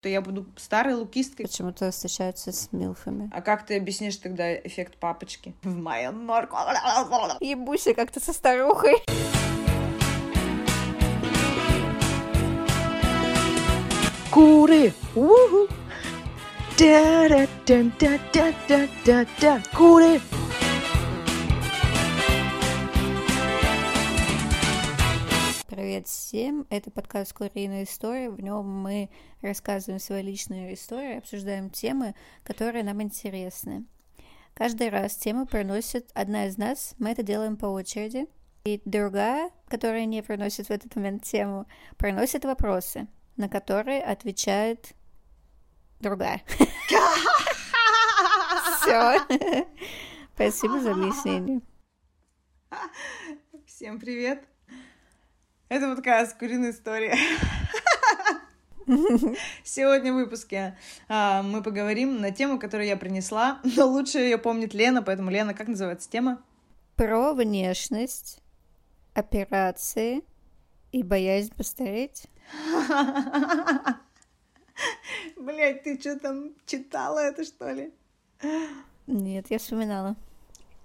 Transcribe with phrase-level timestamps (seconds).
[0.00, 1.46] то я буду старой лукисткой.
[1.46, 3.28] Почему-то встречаются с милфами.
[3.32, 5.54] А как ты объяснишь тогда эффект папочки?
[5.62, 6.56] В моем норку.
[7.40, 8.96] Ебуся как-то со старухой.
[14.30, 14.92] Куры!
[15.14, 15.68] Уху!
[16.78, 19.62] Да-да-да-да-да-да-да!
[19.76, 20.20] Куры!
[26.00, 26.66] Привет всем!
[26.70, 28.30] Это подкаст «Куриная история».
[28.30, 29.10] В нем мы
[29.42, 33.84] рассказываем свои личные истории, обсуждаем темы, которые нам интересны.
[34.54, 38.28] Каждый раз тему приносит одна из нас, мы это делаем по очереди.
[38.64, 41.66] И другая, которая не приносит в этот момент тему,
[41.98, 43.06] приносит вопросы,
[43.36, 44.94] на которые отвечает
[46.00, 46.40] другая.
[48.80, 49.20] Все.
[50.34, 51.60] Спасибо за объяснение.
[53.66, 54.48] Всем привет!
[55.70, 57.14] Это подкаст «Куриная история».
[59.62, 64.74] Сегодня в выпуске а, мы поговорим на тему, которую я принесла, но лучше ее помнит
[64.74, 66.42] Лена, поэтому, Лена, как называется тема?
[66.96, 68.42] Про внешность,
[69.14, 70.24] операции
[70.90, 72.24] и боязнь постареть.
[75.36, 77.92] Блять, ты что там читала это, что ли?
[79.06, 80.16] Нет, я вспоминала.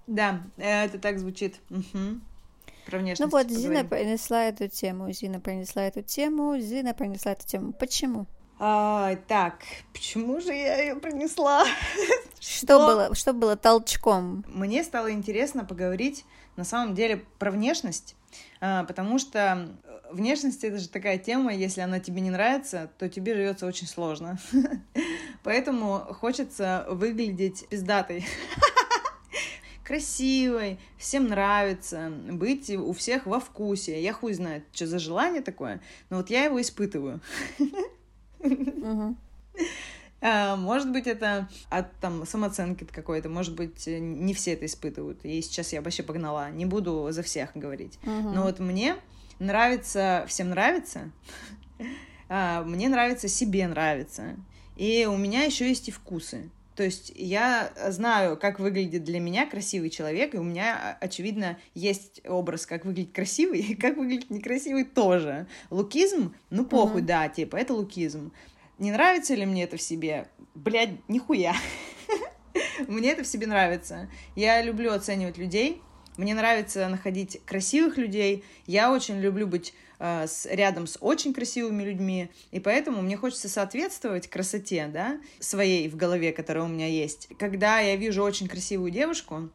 [0.06, 1.56] Да, это так звучит.
[1.70, 2.20] Угу.
[2.86, 3.60] Про внешность Ну вот, поговорим.
[3.60, 7.72] Зина принесла эту тему, Зина принесла эту тему, Зина принесла эту тему.
[7.72, 8.26] Почему?
[8.58, 9.58] А, так,
[9.92, 11.64] почему же я ее принесла?
[12.40, 14.44] Что было, что было толчком?
[14.48, 16.24] Мне стало интересно поговорить
[16.56, 18.14] на самом деле про внешность,
[18.60, 19.68] а, потому что
[20.10, 24.38] внешность это же такая тема, если она тебе не нравится, то тебе живется очень сложно.
[25.42, 28.24] Поэтому хочется выглядеть пиздатой.
[29.86, 34.02] красивой, всем нравится, быть у всех во вкусе.
[34.02, 37.20] Я хуй знает, что за желание такое, но вот я его испытываю.
[40.22, 45.24] А, Может быть, это от там самооценки какой-то, может быть, не все это испытывают.
[45.24, 47.98] И сейчас я вообще погнала, не буду за всех говорить.
[48.34, 48.96] Но вот мне
[49.38, 51.10] нравится, всем нравится,
[52.28, 54.36] а, мне нравится, себе нравится.
[54.76, 56.50] И у меня еще есть и вкусы.
[56.76, 62.20] То есть я знаю, как выглядит для меня красивый человек, и у меня, очевидно, есть
[62.28, 65.46] образ, как выглядит красивый, и как выглядит некрасивый тоже.
[65.70, 67.06] Лукизм, ну похуй, Мгм.
[67.06, 68.30] да, типа, это лукизм.
[68.78, 70.28] Не нравится ли мне это в себе?
[70.54, 71.54] Блядь, нихуя.
[72.88, 74.08] Мне это в себе нравится.
[74.34, 75.80] Я люблю оценивать людей.
[76.18, 78.44] Мне нравится находить красивых людей.
[78.66, 79.74] Я очень люблю быть
[80.26, 82.28] с- рядом с очень красивыми людьми.
[82.50, 87.28] И поэтому мне хочется соответствовать красоте, да, своей в голове, которая у меня есть.
[87.38, 89.48] Когда я вижу очень красивую девушку,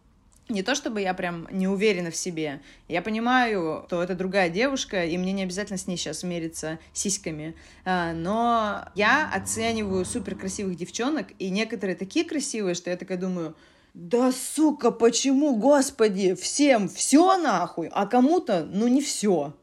[0.50, 2.62] не то чтобы я прям не уверена в себе.
[2.90, 7.56] Я понимаю, что это другая девушка, и мне не обязательно с ней сейчас мериться сиськами.
[7.85, 13.56] А, Но я оцениваю супер красивых девчонок, и некоторые такие красивые, что я такая думаю,
[13.94, 19.53] да сука, почему, господи, всем все нахуй, а кому-то, ну не все.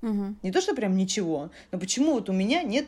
[0.00, 0.38] Мгм.
[0.42, 2.86] Не то, что прям ничего, но почему вот у меня нет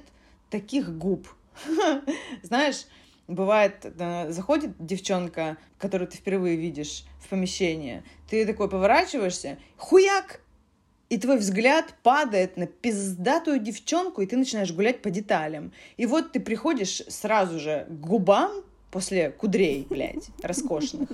[0.48, 1.26] таких губ?
[2.42, 2.86] Знаешь,
[3.26, 3.86] бывает,
[4.28, 10.40] заходит девчонка, которую ты впервые видишь в помещение, ты такой поворачиваешься, хуяк!
[11.08, 15.72] И твой взгляд падает на пиздатую девчонку, и ты начинаешь гулять по деталям.
[15.96, 18.62] И вот ты приходишь сразу же к губам
[18.92, 21.08] после кудрей, блядь, роскошных.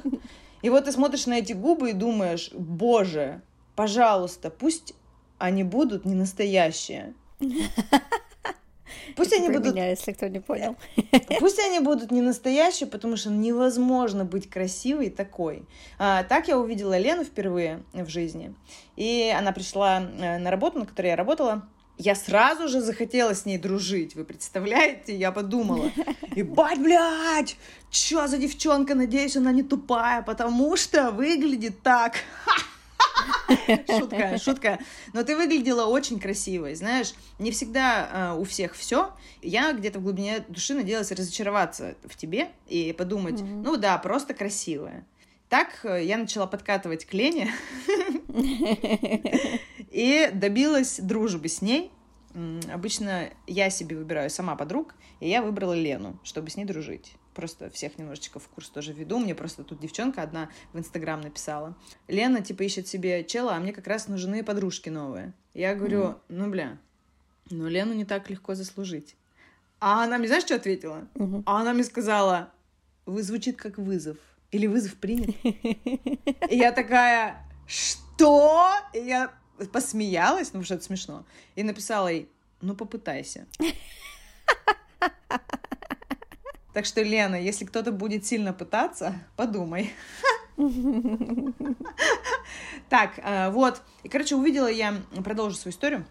[0.60, 3.40] И вот ты смотришь на эти губы и думаешь, боже,
[3.74, 4.94] пожалуйста, пусть
[5.38, 7.14] они будут не настоящие.
[9.16, 10.76] Пусть Это они будут меня, если кто не понял.
[11.38, 15.64] Пусть они будут не настоящие, потому что невозможно быть красивой такой.
[15.98, 18.54] А, так я увидела Лену впервые в жизни.
[18.96, 21.66] И она пришла э, на работу, на которой я работала.
[21.98, 25.16] Я сразу же захотела с ней дружить, вы представляете?
[25.16, 25.90] Я подумала,
[26.34, 27.56] ебать, блядь,
[27.90, 32.16] чё за девчонка, надеюсь, она не тупая, потому что выглядит так.
[33.86, 34.78] Шутка, шутка.
[35.12, 39.14] Но ты выглядела очень красивой, знаешь, не всегда э, у всех все.
[39.42, 43.62] Я где-то в глубине души надеялась разочароваться в тебе и подумать, Мгм.
[43.62, 45.06] ну да, просто красивая.
[45.48, 47.52] Так э, я начала подкатывать к Лене
[49.90, 51.90] и добилась дружбы с ней.
[52.70, 57.14] Обычно я себе выбираю сама подруг, и я выбрала Лену, чтобы с ней дружить.
[57.36, 59.18] Просто всех немножечко в курс тоже веду.
[59.18, 61.76] Мне просто тут девчонка одна в Инстаграм написала.
[62.08, 65.34] Лена, типа, ищет себе чела, а мне как раз нужны подружки новые.
[65.52, 66.78] Я говорю, ну, бля,
[67.50, 69.16] ну, Лену не так легко заслужить.
[69.80, 71.06] А она мне, знаешь, что ответила?
[71.14, 71.42] Мгм.
[71.44, 72.50] А она мне сказала,
[73.04, 74.16] вы звучит как вызов.
[74.50, 75.36] Или вызов принят.
[75.44, 78.72] И я такая, что?
[78.94, 79.30] И я
[79.72, 81.26] посмеялась, ну, потому что это смешно.
[81.54, 82.30] И написала ей,
[82.62, 83.46] ну, попытайся.
[86.76, 89.94] Так что, Лена, если кто-то будет сильно пытаться, подумай.
[92.90, 93.80] Так, э, вот.
[94.02, 94.92] И, короче, увидела я,
[95.24, 96.04] продолжу свою историю.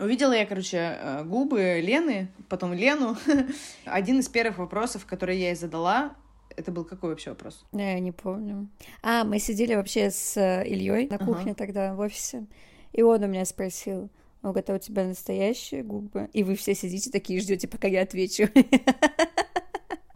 [0.00, 3.16] Увидела я, короче, э, губы Лены, потом Лену.
[3.84, 6.16] Один из первых вопросов, которые я ей задала,
[6.56, 7.64] это был какой вообще вопрос?
[7.70, 8.66] Я не помню.
[9.02, 11.54] А, мы сидели вообще с э, Ильей на кухне ага.
[11.54, 12.44] тогда в офисе,
[12.92, 14.10] и он у меня спросил,
[14.42, 16.28] говорит, а у тебя настоящие губы?
[16.32, 18.48] И вы все сидите такие ждете, пока я отвечу.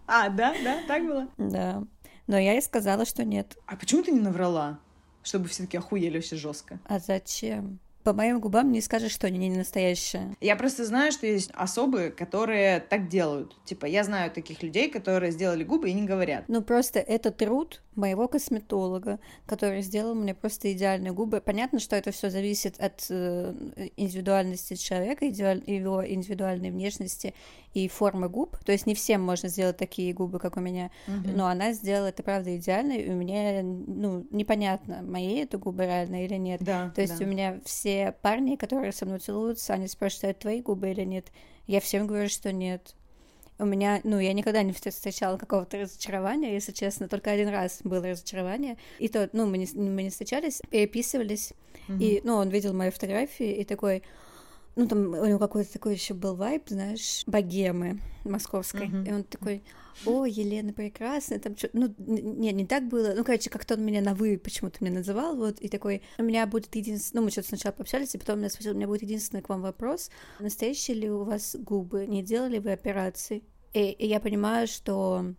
[0.06, 1.28] А, да, да, так было?
[1.36, 1.82] Да.
[2.26, 3.56] Но я ей сказала, что нет.
[3.66, 4.78] А почему ты не наврала?
[5.22, 6.78] Чтобы все-таки охуели все жестко.
[6.84, 7.80] А зачем?
[8.06, 10.36] по моим губам не скажешь, что они не настоящие.
[10.40, 13.56] Я просто знаю, что есть особы, которые так делают.
[13.64, 16.44] Типа, я знаю таких людей, которые сделали губы и не говорят.
[16.46, 21.40] Ну, просто это труд моего косметолога, который сделал мне просто идеальные губы.
[21.40, 23.54] Понятно, что это все зависит от э,
[23.96, 27.34] индивидуальности человека, его индивидуальной внешности
[27.74, 28.56] и формы губ.
[28.64, 30.90] То есть не всем можно сделать такие губы, как у меня.
[31.06, 31.36] Uh-huh.
[31.36, 36.24] Но она сделала это правда идеально, и у меня ну непонятно, мои это губы реально
[36.24, 36.62] или нет.
[36.62, 37.24] Да, То есть да.
[37.24, 41.26] у меня все парни, которые со мной целуются, они спрашивают, это твои губы или нет.
[41.66, 42.94] Я всем говорю, что нет.
[43.58, 48.06] У меня, ну, я никогда не встречала какого-то разочарования, если честно, только один раз было
[48.06, 48.76] разочарование.
[48.98, 51.52] И то, ну, мы не, мы не встречались, переписывались,
[51.88, 51.98] mm-hmm.
[51.98, 54.02] и, ну, он видел мои фотографии и такой,
[54.76, 58.88] ну, там у него какой-то такой еще был вайб, знаешь, богемы московской.
[58.88, 59.08] Uh-huh.
[59.08, 59.62] И он такой,
[60.04, 64.02] о, Елена прекрасная, там что ну, не, не так было, ну, короче, как-то он меня
[64.02, 67.48] на «вы» почему-то меня называл, вот, и такой, у меня будет единственный, ну, мы что-то
[67.48, 71.10] сначала пообщались, и потом меня спросил, у меня будет единственный к вам вопрос, настоящие ли
[71.10, 73.44] у вас губы, не делали вы операции?
[73.72, 75.34] И, и я понимаю, что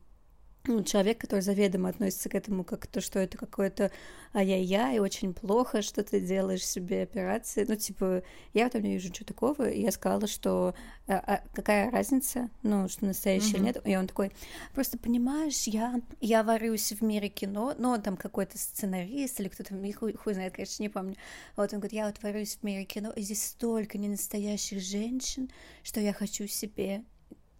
[0.68, 3.92] ну, человек, который заведомо относится к этому как то, что это какое-то
[4.34, 7.66] ай-яй-яй, очень плохо, что ты делаешь себе операции.
[7.68, 8.24] Ну, типа,
[8.54, 10.76] я там не вижу ничего такого, и я сказала, что
[11.08, 13.64] а, а какая разница, ну, что настоящее mm-hmm.
[13.64, 13.82] нет.
[13.86, 14.32] И он такой,
[14.74, 19.74] просто понимаешь, я, я варюсь в мире кино, но он там какой-то сценарист или кто-то,
[19.94, 21.16] хуй, хуй знает, конечно, не помню.
[21.56, 25.50] Вот он говорит, я вот варюсь в мире кино, и здесь столько ненастоящих женщин,
[25.84, 27.04] что я хочу себе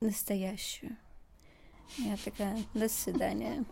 [0.02, 0.98] настоящую.
[1.98, 3.64] Я такая, до свидания.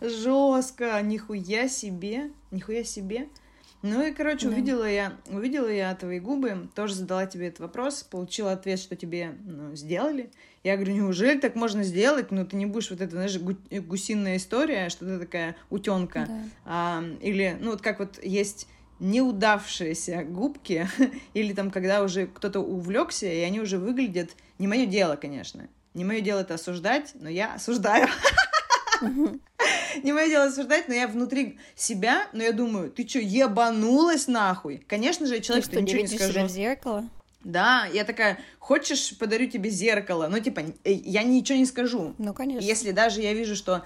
[0.00, 3.28] Жестко, нихуя себе, нихуя себе.
[3.82, 4.54] Ну и, короче, да.
[4.54, 9.36] увидела я, увидела я твои губы, тоже задала тебе этот вопрос, получила ответ, что тебе
[9.44, 10.30] ну, сделали.
[10.64, 12.32] Я говорю, неужели так можно сделать?
[12.32, 16.24] Ну, ты не будешь вот это, знаешь, гу- гусиная история, что ты такая утенка.
[16.26, 16.42] Да.
[16.64, 18.66] А, или, ну, вот как вот есть
[18.98, 20.88] неудавшиеся губки,
[21.34, 24.30] или там, когда уже кто-то увлекся, и они уже выглядят...
[24.58, 25.68] Не мое дело, конечно.
[25.96, 28.06] Не мое дело это осуждать, но я осуждаю.
[30.02, 34.84] Не мое дело осуждать, но я внутри себя, но я думаю, ты что, ебанулась нахуй?
[34.86, 36.44] Конечно же, человек, что, ничего не скажу.
[36.44, 37.08] в зеркало?
[37.42, 40.28] Да, я такая, хочешь, подарю тебе зеркало?
[40.28, 42.14] Ну, типа, э, я ничего не скажу.
[42.18, 42.66] Ну, конечно.
[42.66, 43.82] Если даже я вижу, что...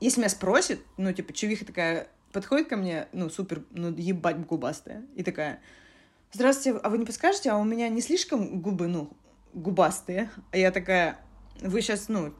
[0.00, 5.04] Если меня спросит, ну, типа, чувиха такая подходит ко мне, ну, супер, ну, ебать губастая,
[5.14, 5.60] и такая,
[6.32, 9.10] здравствуйте, а вы не подскажете, а у меня не слишком губы, ну,
[9.54, 10.30] губастые?
[10.50, 11.20] А я такая,
[11.60, 12.32] вы сейчас, ну,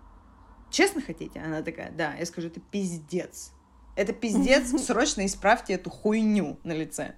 [0.71, 1.41] честно хотите?
[1.41, 2.15] Она такая, да.
[2.15, 3.53] Я скажу, это пиздец.
[3.97, 7.17] Это пиздец, срочно исправьте эту хуйню на лице.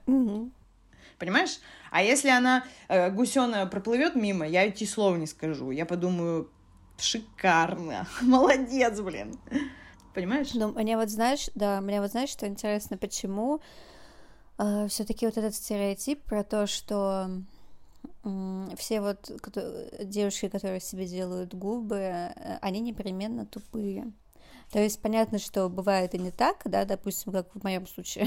[1.18, 1.58] Понимаешь?
[1.90, 5.70] А если она э, гусена проплывет мимо, я эти слова не скажу.
[5.70, 6.50] Я подумаю,
[6.96, 9.38] шикарно, молодец, блин.
[10.14, 10.54] Понимаешь?
[10.54, 13.60] Ну, мне вот знаешь, да, мне вот знаешь, что интересно, почему
[14.58, 17.30] э, все-таки вот этот стереотип про то, что
[18.76, 19.30] все вот
[20.02, 24.12] девушки, которые себе делают губы, э, они непременно тупые.
[24.70, 28.26] То есть понятно, что бывает и не так, да, допустим, как в моем случае.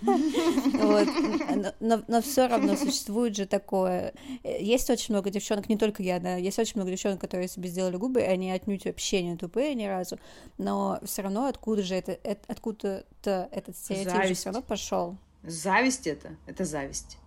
[1.80, 4.14] Но, все равно существует же такое.
[4.42, 7.96] Есть очень много девчонок, не только я, да, есть очень много девчонок, которые себе сделали
[7.96, 10.18] губы, и они отнюдь вообще не тупые ни разу.
[10.56, 15.18] Но все равно откуда же это, откуда-то этот стереотип все равно пошел.
[15.42, 17.18] Зависть это, это зависть.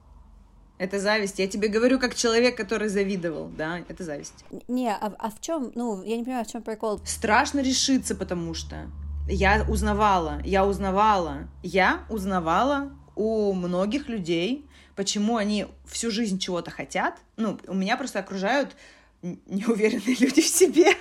[0.77, 1.39] Это зависть.
[1.39, 4.43] Я тебе говорю как человек, который завидовал, да, это зависть.
[4.67, 6.99] Не, а, а в чем, ну, я не понимаю, в чем прикол.
[7.05, 8.87] Страшно решиться, потому что
[9.27, 14.65] я узнавала, я узнавала, я узнавала у многих людей,
[14.95, 17.15] почему они всю жизнь чего-то хотят.
[17.37, 18.75] Ну, у меня просто окружают
[19.21, 20.93] неуверенные люди в себе.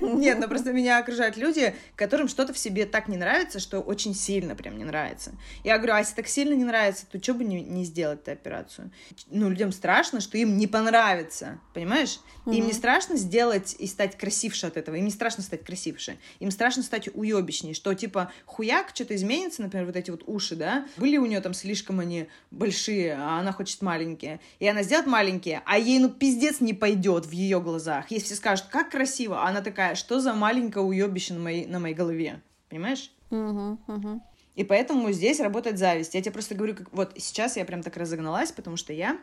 [0.00, 4.14] Нет, ну просто меня окружают люди, которым что-то в себе так не нравится, что очень
[4.14, 5.32] сильно прям не нравится.
[5.62, 8.32] Я говорю, а если так сильно не нравится, то что бы не, не сделать эту
[8.32, 8.90] операцию?
[9.28, 12.20] Ну, людям страшно, что им не понравится, понимаешь?
[12.46, 12.54] Mm-hmm.
[12.54, 16.50] Им не страшно сделать и стать красивше от этого, им не страшно стать красивше, им
[16.50, 21.16] страшно стать уебищней, что типа хуяк, что-то изменится, например, вот эти вот уши, да, были
[21.16, 25.78] у нее там слишком они большие, а она хочет маленькие, и она сделает маленькие, а
[25.78, 28.10] ей, ну, пиздец не пойдет в ее глазах.
[28.10, 31.94] Если все скажут, как красиво, она такая, что за маленькое уебище на моей, на моей
[31.94, 33.10] голове, понимаешь?
[33.30, 34.20] Uh-huh, uh-huh.
[34.54, 36.14] И поэтому здесь работает зависть.
[36.14, 39.18] Я тебе просто говорю, как вот сейчас я прям так разогналась, потому что я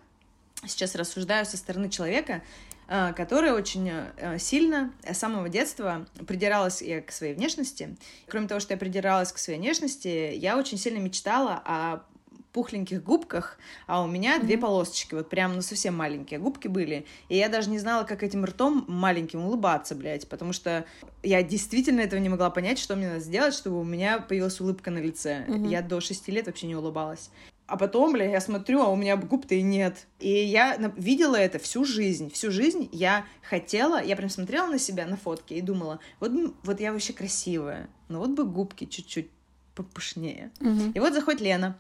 [0.66, 2.44] сейчас рассуждаю со стороны человека,
[2.88, 7.96] э, который очень э, сильно с самого детства придиралась я к своей внешности.
[8.28, 12.04] Кроме того, что я придиралась к своей внешности, я очень сильно мечтала о
[12.52, 14.46] пухленьких губках, а у меня mm-hmm.
[14.46, 17.06] две полосочки, вот прям, ну, совсем маленькие губки были.
[17.30, 20.86] И я даже не знала, как этим ртом маленьким улыбаться, блядь, потому что
[21.24, 24.92] я действительно этого не могла понять, что мне надо сделать, чтобы у меня появилась улыбка
[24.92, 25.46] на лице.
[25.48, 25.70] Mm-hmm.
[25.70, 27.30] Я до шести лет вообще не улыбалась.
[27.68, 30.08] А потом, бля, я смотрю, а у меня губ-то и нет.
[30.20, 32.30] И я видела это всю жизнь.
[32.30, 36.82] Всю жизнь я хотела, я прям смотрела на себя на фотки и думала, вот, вот
[36.82, 39.30] я вообще красивая, но вот бы губки чуть-чуть
[39.74, 40.52] попышнее.
[40.60, 40.92] Mm-hmm.
[40.96, 41.78] И вот заходит Лена,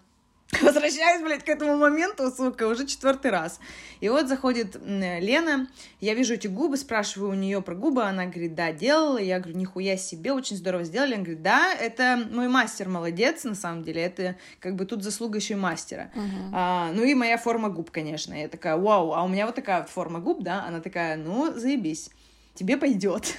[0.61, 3.59] Возвращаюсь, блядь, к этому моменту, сука, уже четвертый раз.
[4.01, 5.67] И вот заходит Лена,
[6.01, 9.17] я вижу эти губы, спрашиваю у нее про губы, она говорит, да, делала.
[9.17, 11.13] Я говорю, нихуя себе, очень здорово сделали.
[11.13, 15.37] Она говорит, да, это мой мастер молодец, на самом деле, это как бы тут заслуга
[15.37, 16.11] еще и мастера.
[16.13, 16.49] Uh-huh.
[16.53, 18.33] А, ну и моя форма губ, конечно.
[18.33, 20.65] Я такая, вау, а у меня вот такая форма губ, да?
[20.65, 22.09] Она такая, ну, заебись,
[22.55, 23.33] тебе пойдет.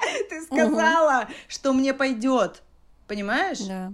[0.30, 2.62] Ты сказала, что мне пойдет.
[3.06, 3.60] Понимаешь?
[3.60, 3.92] Да.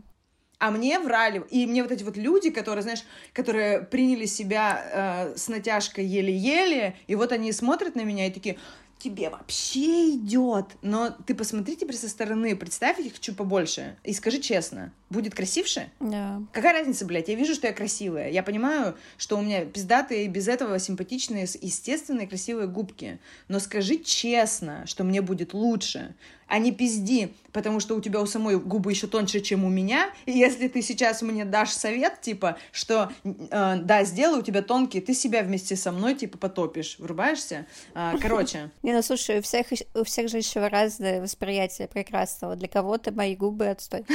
[0.65, 1.45] А мне врали.
[1.51, 3.05] И мне вот эти вот люди, которые, знаешь,
[3.35, 8.57] которые приняли себя э, с натяжкой еле-еле, и вот они смотрят на меня и такие,
[8.99, 10.65] тебе вообще идет.
[10.81, 15.91] Но ты посмотри теперь со стороны, представь их чуть побольше и скажи честно, будет красивше?
[16.01, 16.41] Да.
[16.53, 17.29] Какая разница, блядь?
[17.29, 18.31] Я вижу, что я красивая.
[18.31, 23.19] Я понимаю, что у меня пиздатые без этого симпатичные, естественные, красивые губки.
[23.49, 26.15] Но скажи честно, что мне будет лучше
[26.55, 30.11] а не пизди, потому что у тебя у самой губы еще тоньше, чем у меня.
[30.25, 35.03] И если ты сейчас мне дашь совет, типа, что э, да, сделай, у тебя тонкие,
[35.03, 37.67] ты себя вместе со мной, типа, потопишь, врубаешься.
[37.97, 38.71] Э, короче.
[38.85, 42.55] Не, ну слушай, у всех, у всех же еще разное восприятие прекрасного.
[42.55, 44.07] Для кого-то мои губы отстой.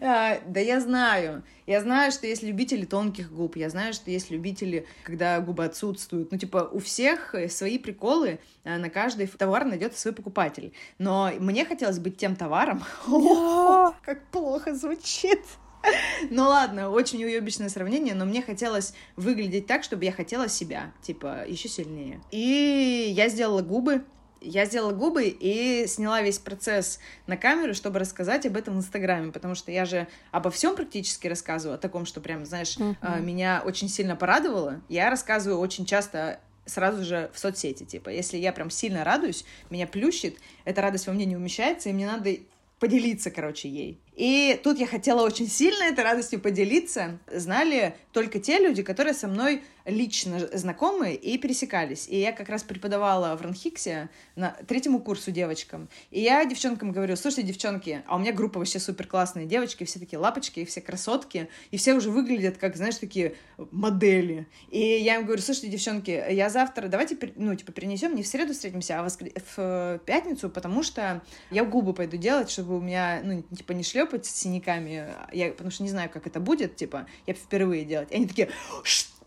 [0.00, 1.42] А, да я знаю.
[1.66, 3.56] Я знаю, что есть любители тонких губ.
[3.56, 6.32] Я знаю, что есть любители, когда губы отсутствуют.
[6.32, 8.40] Ну, типа, у всех свои приколы.
[8.64, 10.72] А, на каждый товар найдется свой покупатель.
[10.98, 12.82] Но мне хотелось быть тем товаром.
[14.04, 15.40] Как плохо звучит.
[16.30, 21.44] Ну ладно, очень уебищное сравнение, но мне хотелось выглядеть так, чтобы я хотела себя, типа,
[21.46, 22.20] еще сильнее.
[22.30, 24.04] И я сделала губы,
[24.40, 29.32] я сделала губы и сняла весь процесс на камеру, чтобы рассказать об этом в Инстаграме,
[29.32, 33.20] потому что я же обо всем практически рассказываю, о таком, что прям, знаешь, uh-huh.
[33.20, 34.80] меня очень сильно порадовало.
[34.88, 39.86] Я рассказываю очень часто сразу же в соцсети, типа, если я прям сильно радуюсь, меня
[39.86, 42.36] плющит, эта радость во мне не умещается, и мне надо
[42.78, 43.98] поделиться, короче, ей.
[44.18, 47.20] И тут я хотела очень сильно этой радостью поделиться.
[47.32, 52.08] Знали только те люди, которые со мной лично знакомы и пересекались.
[52.08, 55.88] И я как раз преподавала в Ранхиксе на третьему курсу девочкам.
[56.10, 60.00] И я девчонкам говорю, слушайте, девчонки, а у меня группа вообще супер классные девочки, все
[60.00, 63.36] такие лапочки, все красотки, и все уже выглядят как, знаешь, такие
[63.70, 64.48] модели.
[64.70, 68.52] И я им говорю, слушайте, девчонки, я завтра, давайте, ну, типа, перенесем не в среду
[68.52, 69.16] встретимся, а в,
[69.56, 71.22] в пятницу, потому что
[71.52, 75.70] я губы пойду делать, чтобы у меня, ну, типа, не шлепать с синяками, я, потому
[75.70, 78.10] что не знаю, как это будет, типа, я впервые делать.
[78.10, 78.50] И они такие,
[78.82, 79.17] что?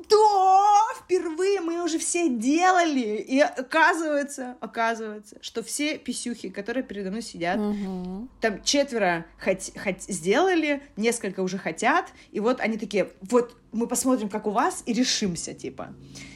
[1.03, 3.17] Впервые мы уже все делали.
[3.17, 8.27] И оказывается, оказывается, что все писюхи, которые передо мной сидят, угу.
[8.39, 14.29] там четверо хоть, хоть сделали, несколько уже хотят, и вот они такие, вот мы посмотрим,
[14.29, 15.93] как у вас, и решимся, типа.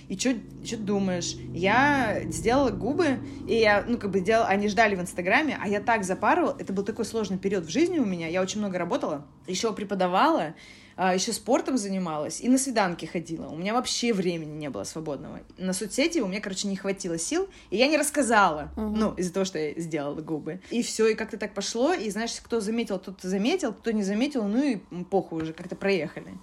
[0.07, 0.35] И что
[0.77, 1.35] думаешь?
[1.53, 5.81] Я сделала губы, и я, ну, как бы делала, они ждали в Инстаграме, а я
[5.81, 9.25] так запарывала, это был такой сложный период в жизни у меня, я очень много работала,
[9.47, 10.53] еще преподавала,
[10.97, 13.47] а, еще спортом занималась и на свиданки ходила.
[13.47, 15.41] У меня вообще времени не было свободного.
[15.57, 18.95] На соцсети у меня, короче, не хватило сил, и я не рассказала, угу.
[18.95, 20.61] ну, из-за того, что я сделала губы.
[20.69, 24.43] И все, и как-то так пошло, и знаешь, кто заметил, тот заметил, кто не заметил,
[24.45, 24.75] ну и
[25.05, 26.37] похуй уже, как-то проехали.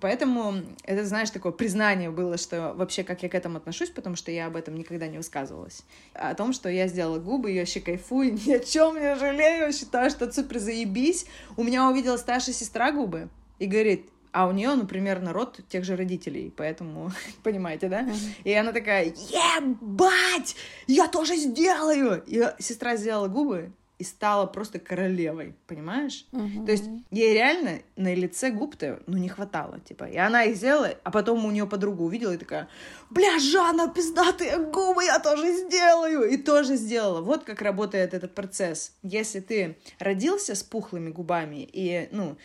[0.00, 4.30] Поэтому это, знаешь, такое признание было, что вообще как я к этому отношусь, потому что
[4.30, 5.82] я об этом никогда не высказывалась.
[6.14, 10.10] О том, что я сделала губы, я вообще кайфую, ни о чем не жалею, считаю,
[10.10, 11.26] что супер заебись.
[11.56, 15.84] У меня увидела старшая сестра губы, и говорит, а у нее, ну, примерно род тех
[15.84, 17.10] же родителей, поэтому,
[17.42, 18.08] понимаете, да?
[18.44, 22.22] И она такая, ебать, я тоже сделаю!
[22.26, 26.24] И сестра сделала губы, и стала просто королевой, понимаешь?
[26.30, 26.64] Мгм.
[26.64, 30.04] То есть ей реально на лице губ-то, ну, не хватало, типа.
[30.04, 32.68] И она их сделала, а потом у нее подруга увидела и такая,
[33.10, 36.30] бля, Жанна, пиздатые губы, я тоже сделаю!
[36.30, 37.22] И тоже сделала.
[37.22, 38.92] Вот как работает этот процесс.
[39.02, 42.36] Если ты родился с пухлыми губами, и, ну,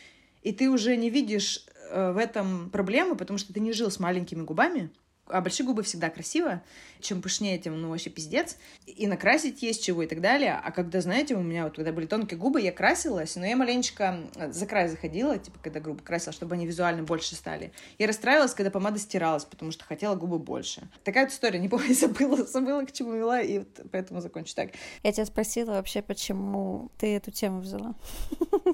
[0.44, 4.00] и ты уже не видишь э, в этом проблемы, потому что ты не жил с
[4.00, 4.92] маленькими губами,
[5.28, 6.62] а большие губы всегда красиво.
[7.00, 8.58] Чем пышнее, тем, ну, вообще пиздец.
[8.86, 10.60] И накрасить есть чего и так далее.
[10.62, 14.20] А когда, знаете, у меня вот, когда были тонкие губы, я красилась, но я маленечко
[14.50, 17.72] за край заходила, типа, когда губы красила, чтобы они визуально больше стали.
[17.98, 20.88] Я расстраивалась, когда помада стиралась, потому что хотела губы больше.
[21.04, 24.72] Такая вот история, не помню, забыла, забыла, к чему вела, и вот поэтому закончу так.
[25.04, 27.96] Я тебя спросила вообще, почему ты эту тему взяла.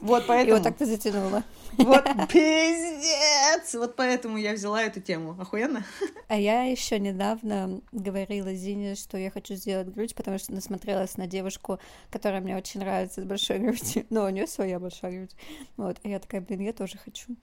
[0.01, 0.58] Вот И поэтому...
[0.58, 1.44] вот так ты затянула.
[1.74, 3.74] Вот пиздец!
[3.75, 5.36] Вот поэтому я взяла эту тему.
[5.39, 5.86] Охуенно?
[6.27, 11.27] А я еще недавно говорила Зине, что я хочу сделать грудь, потому что насмотрелась на
[11.27, 11.79] девушку,
[12.10, 14.05] которая мне очень нравится с большой грудью.
[14.10, 15.36] Но у нее своя большая грудь.
[15.77, 15.98] Вот.
[16.03, 17.36] И я такая, блин, я тоже хочу.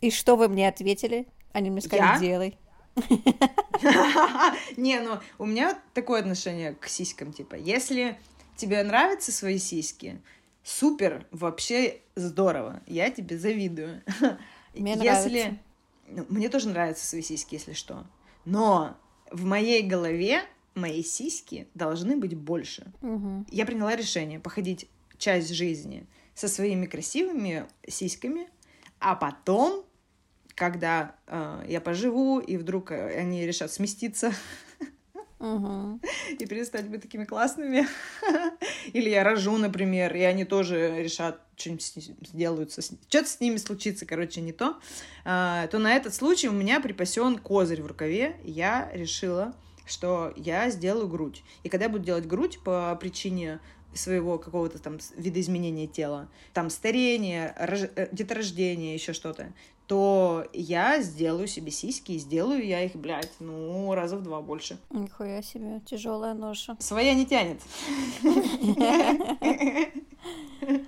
[0.00, 1.26] И что вы мне ответили?
[1.52, 2.18] Они мне сказали, Я?
[2.18, 2.58] делай.
[4.76, 8.18] Не, ну, у меня такое отношение к сиськам, типа, если
[8.56, 10.20] тебе нравятся свои сиськи,
[10.62, 14.02] супер, вообще здорово, я тебе завидую.
[14.74, 15.04] Мне если...
[15.04, 15.58] нравится.
[16.10, 18.06] Ну, мне тоже нравятся свои сиськи, если что.
[18.44, 18.96] Но
[19.30, 20.42] в моей голове
[20.74, 22.92] мои сиськи должны быть больше.
[23.00, 23.46] Мгм.
[23.50, 24.88] Я приняла решение походить
[25.18, 28.48] часть жизни со своими красивыми сиськами,
[29.00, 29.84] а потом,
[30.54, 34.32] когда э, я поживу, и вдруг э, они решат сместиться
[36.38, 37.86] И перестать быть такими классными,
[38.92, 43.40] или я рожу, например, и они тоже решат что-нибудь с ними сделают, со- что-то с
[43.40, 44.78] ними случится, короче, не то,
[45.24, 48.36] а, то на этот случай у меня припасен козырь в рукаве.
[48.44, 49.54] Я решила,
[49.86, 51.42] что я сделаю грудь.
[51.62, 53.60] И когда я буду делать грудь по причине
[53.94, 59.52] своего какого-то там видоизменения тела, там старения, рож- э, деторождения, еще что-то,
[59.88, 64.78] то я сделаю себе сиськи, и сделаю я их, блядь, ну, раза в два больше.
[64.90, 66.76] Нихуя себе, тяжелая ноша.
[66.78, 67.60] Своя не тянет.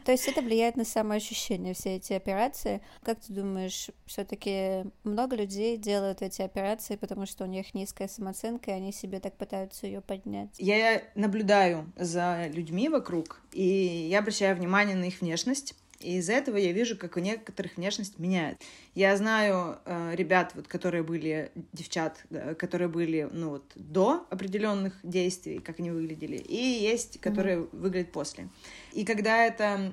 [0.04, 2.82] То есть это влияет на самоощущение, все эти операции.
[3.02, 8.72] Как ты думаешь, все-таки много людей делают эти операции, потому что у них низкая самооценка,
[8.72, 10.50] и они себе так пытаются ее поднять?
[10.58, 13.64] Я наблюдаю за людьми вокруг, и
[14.10, 15.74] я обращаю внимание на их внешность.
[16.00, 18.60] И из-за этого я вижу, как у некоторых внешность меняет.
[18.94, 24.94] Я знаю э, ребят, вот, которые были, девчат, да, которые были ну, вот, до определенных
[25.02, 28.48] действий, как они выглядели, и есть, которые выглядят после.
[28.92, 29.92] И когда это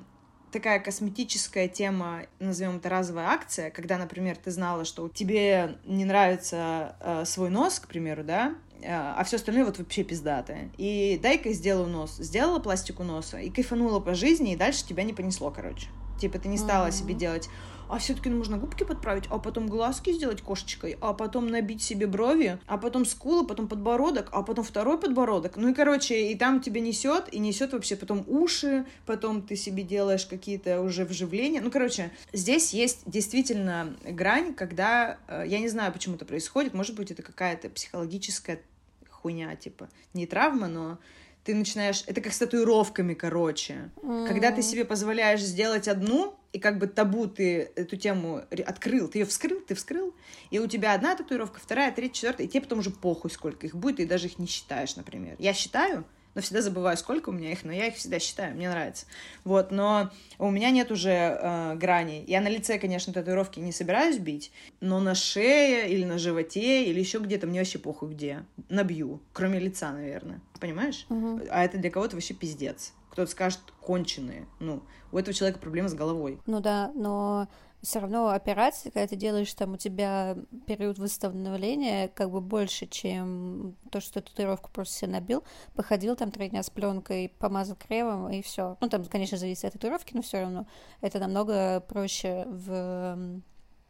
[0.50, 6.96] такая косметическая тема, назовем это разовая акция, когда, например, ты знала, что тебе не нравится
[7.00, 10.70] э, свой нос, к примеру, да, э, а все остальное вот вообще пиздатое.
[10.78, 12.16] И дай-ка сделаю нос.
[12.16, 15.88] Сделала пластику носа и кайфанула по жизни, и дальше тебя не понесло, короче.
[16.18, 16.92] Типа ты не стала Мгм.
[16.92, 17.48] себе делать,
[17.88, 22.58] а все-таки нужно губки подправить, а потом глазки сделать кошечкой, а потом набить себе брови,
[22.66, 25.56] а потом скулы, потом подбородок, а потом второй подбородок.
[25.56, 29.82] Ну и, короче, и там тебя несет, и несет вообще потом уши, потом ты себе
[29.82, 31.62] делаешь какие-то уже вживления.
[31.62, 36.94] Ну, короче, здесь есть действительно грань, когда, э, я не знаю, почему это происходит, может
[36.94, 38.60] быть, это какая-то психологическая
[39.08, 40.98] хуйня, типа, не травма, но
[41.44, 42.04] ты начинаешь...
[42.06, 43.90] Это как с татуировками, короче.
[44.02, 49.18] Когда ты себе позволяешь сделать одну, и как бы табу ты эту тему открыл, ты
[49.18, 50.14] ее вскрыл, ты вскрыл,
[50.50, 53.74] и у тебя одна татуировка, вторая, третья, четвертая, и тебе потом уже похуй, сколько их
[53.74, 55.36] будет, и даже их не считаешь, например.
[55.38, 56.04] Я считаю,
[56.38, 59.06] но всегда забываю, сколько у меня их, но я их всегда считаю, мне нравится.
[59.42, 62.24] Вот, но у меня нет уже э, граней.
[62.28, 67.00] Я на лице, конечно, татуировки не собираюсь бить, но на шее или на животе или
[67.00, 68.44] еще где-то мне вообще похуй где.
[68.68, 70.40] Набью, кроме лица, наверное.
[70.60, 71.06] Понимаешь?
[71.08, 71.42] Мгм.
[71.50, 72.92] А это для кого-то вообще пиздец.
[73.10, 74.46] Кто-то скажет конченые.
[74.60, 76.38] Ну, у этого человека проблема с головой.
[76.46, 77.48] Ну да, но
[77.82, 80.36] все равно операции, когда ты делаешь там, у тебя
[80.66, 86.48] период восстановления как бы больше, чем то, что татуировку просто себе набил, походил там три
[86.48, 88.76] дня с пленкой, помазал кремом и все.
[88.80, 90.66] Ну там, конечно, зависит от татуировки, но все равно
[91.00, 93.40] это намного проще в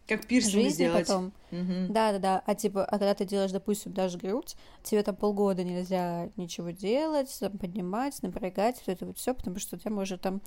[0.07, 1.07] как пирсинг жизни сделать.
[1.07, 1.33] потом.
[1.89, 2.43] Да, да, да.
[2.47, 7.35] А типа, а когда ты делаешь, допустим, даже грудь, тебе там полгода нельзя ничего делать,
[7.41, 10.41] там, поднимать, напрягать, все это вот все, потому что у тебя может там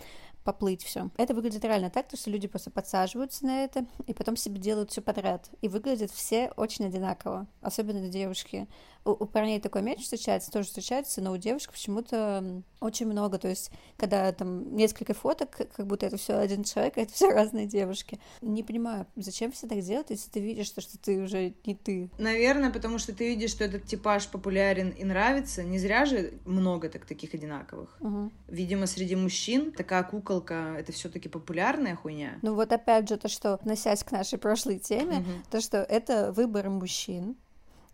[0.43, 1.09] поплыть все.
[1.17, 4.91] Это выглядит реально так, то, что люди просто подсаживаются на это и потом себе делают
[4.91, 5.49] все подряд.
[5.61, 8.67] И выглядят все очень одинаково, особенно девушки.
[9.05, 13.37] У, у парней такой мяч встречается, тоже встречается, но у девушек почему-то очень много.
[13.37, 17.29] То есть, когда там несколько фоток, как- будто это все один человек, а это все
[17.31, 18.19] разные девушки.
[18.41, 22.09] Не понимаю, зачем все так делать, если ты видишь, что, что ты уже не ты.
[22.17, 25.63] Наверное, потому что ты видишь, что этот типаж популярен и нравится.
[25.63, 27.97] Не зря же много так таких одинаковых.
[27.99, 28.31] Мгм.
[28.47, 32.39] Видимо, среди мужчин такая куколка это все-таки популярная хуйня.
[32.41, 35.43] Ну вот опять же то, что, относясь к нашей прошлой теме, Мгм.
[35.49, 37.35] то, что это выбор мужчин,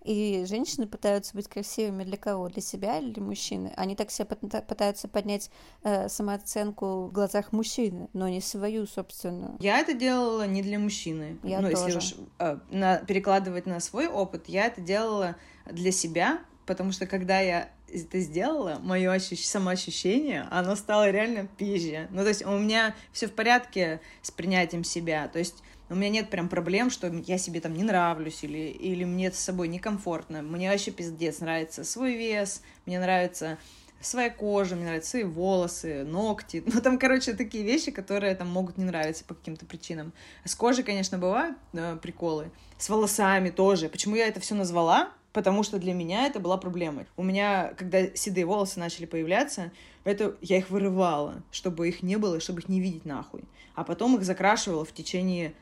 [0.08, 2.48] и женщины пытаются быть красивыми для кого?
[2.50, 3.74] Для себя или для мужчины?
[3.76, 5.52] Они так себя пыта- пытаются поднять
[5.84, 9.58] э, самооценку в глазах мужчины, но не свою собственную.
[9.60, 11.38] Я это делала не для мужчины.
[11.44, 11.98] Я ну, если тоже.
[11.98, 15.36] уж э, на- перекладывать на свой опыт, я это делала
[15.70, 22.08] для себя, потому что когда я это сделала, мое ощущ- самоощущение, оно стало реально пизже.
[22.12, 25.28] Ну, то есть у меня все в порядке с принятием себя.
[25.28, 29.04] То есть у меня нет прям проблем, что я себе там не нравлюсь или, или
[29.04, 30.42] мне с собой некомфортно.
[30.42, 33.58] Мне вообще пиздец нравится свой вес, мне нравится
[34.02, 36.64] своя кожа, мне нравятся свои волосы, ногти.
[36.66, 40.14] Ну, там, короче, такие вещи, которые там могут не нравиться по каким-то причинам.
[40.44, 42.52] С кожей, конечно, бывают э, приколы.
[42.78, 43.90] С волосами тоже.
[43.90, 45.12] Почему я это все назвала?
[45.34, 47.06] Потому что для меня это была проблемой.
[47.16, 49.72] У меня, когда седые волосы начали появляться,
[50.04, 53.44] это я их вырывала, чтобы их не было, чтобы их не видеть нахуй.
[53.76, 55.54] А потом их закрашивала в течение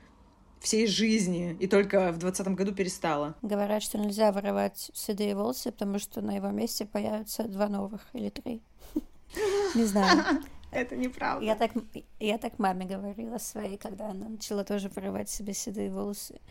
[0.66, 1.56] всей жизни.
[1.60, 3.36] И только в двадцатом году перестала.
[3.42, 8.30] Говорят, что нельзя вырывать седые волосы, потому что на его месте появятся два новых или
[8.30, 8.62] три.
[9.76, 10.42] Не знаю.
[10.72, 11.46] Это неправда.
[11.46, 11.72] Я так,
[12.20, 16.42] я так маме говорила своей, когда она начала тоже вырывать себе седые волосы.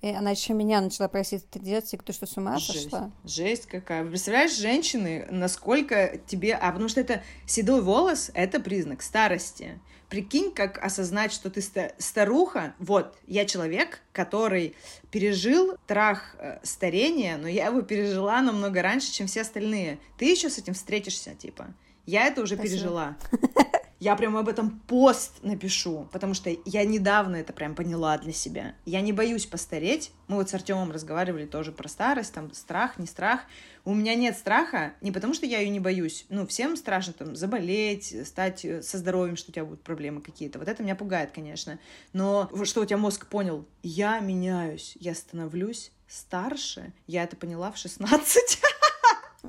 [0.00, 2.84] И она еще меня начала просить это делать, и кто что, с ума Жесть.
[2.84, 3.10] сошла?
[3.24, 4.04] Жесть какая.
[4.06, 6.54] Представляешь, женщины, насколько тебе...
[6.54, 9.80] А потому что это седой волос— это признак старости.
[10.14, 12.72] Прикинь, как осознать, что ты ста- старуха.
[12.78, 14.76] Вот, я человек, который
[15.10, 19.98] пережил трах э, старения, но я его пережила намного раньше, чем все остальные.
[20.16, 21.74] Ты еще с этим встретишься, типа.
[22.06, 22.76] Я это уже Спасибо.
[22.76, 23.16] пережила.
[24.04, 28.74] Я прям об этом пост напишу, потому что я недавно это прям поняла для себя.
[28.84, 30.12] Я не боюсь постареть.
[30.28, 33.40] Мы вот с Артемом разговаривали тоже про старость, там страх, не страх.
[33.86, 36.26] У меня нет страха не потому, что я ее не боюсь.
[36.28, 40.58] Ну, всем страшно там заболеть, стать э, со здоровьем, что у тебя будут проблемы какие-то.
[40.58, 41.78] Вот это меня пугает, конечно.
[42.12, 43.64] Но что у тебя мозг понял?
[43.82, 46.92] Я меняюсь, я становлюсь старше.
[47.06, 48.60] Я это поняла в 16.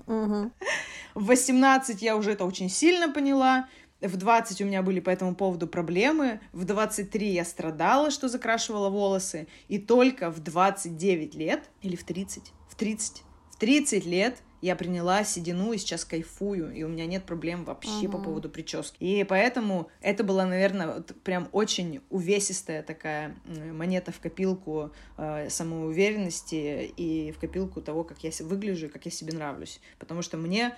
[0.08, 0.54] Мгм.
[1.13, 3.68] В 18 я уже это очень сильно поняла.
[4.08, 6.39] В 20 у меня были по этому поводу проблемы.
[6.54, 9.48] В 23 я страдала, что закрашивала волосы.
[9.68, 15.24] И только в 29 лет, или в 30, в 30, в 30 лет я приняла
[15.24, 18.24] седину и сейчас кайфую, и у меня нет проблем вообще по Мгм.
[18.24, 18.96] поводу прически.
[19.00, 23.36] И поэтому это была, наверное, вот прям очень увесистая такая
[23.74, 29.12] монета в копилку э, самоуверенности и в копилку того, как я выгляжу и как я
[29.12, 29.80] себе нравлюсь.
[30.00, 30.76] Потому что мне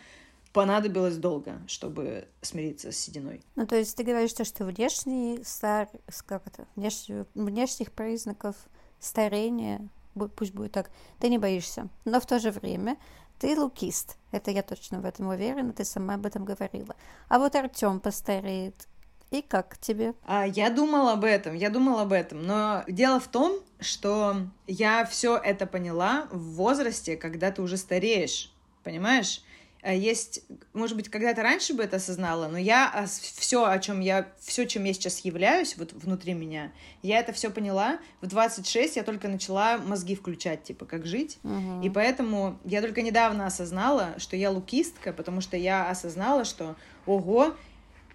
[0.58, 3.42] понадобилось долго, чтобы смириться с сединой.
[3.56, 5.88] Ну, то есть ты говоришь, то, что внешний стар...
[6.26, 6.66] Как это?
[6.76, 8.56] Внешне- Внешних признаков
[9.00, 9.88] старения,
[10.36, 10.90] пусть будет так,
[11.20, 11.90] ты не боишься.
[12.06, 12.98] Но в то же время
[13.40, 14.18] ты лукист.
[14.32, 16.96] Это я точно в этом уверена, ты сама об этом говорила.
[17.30, 18.88] А вот Артем постареет.
[19.30, 20.14] И как тебе?
[20.26, 25.06] А, Я думала об этом, я думала об этом, но дело в том, что я
[25.06, 28.52] все это поняла в возрасте, когда ты уже стареешь,
[28.84, 29.44] понимаешь?
[29.88, 30.42] А Есть,
[30.74, 34.84] может быть, когда-то раньше бы это осознала, но я все, о чем я, все, чем
[34.84, 36.74] я сейчас являюсь, вот внутри меня,
[37.04, 37.98] я это все поняла.
[38.20, 41.40] В 26 я только начала мозги включать, типа, как жить.
[41.44, 41.84] Мгм.
[41.84, 47.56] И поэтому я только недавно осознала, что я лукистка, потому что я осознала, что, ого,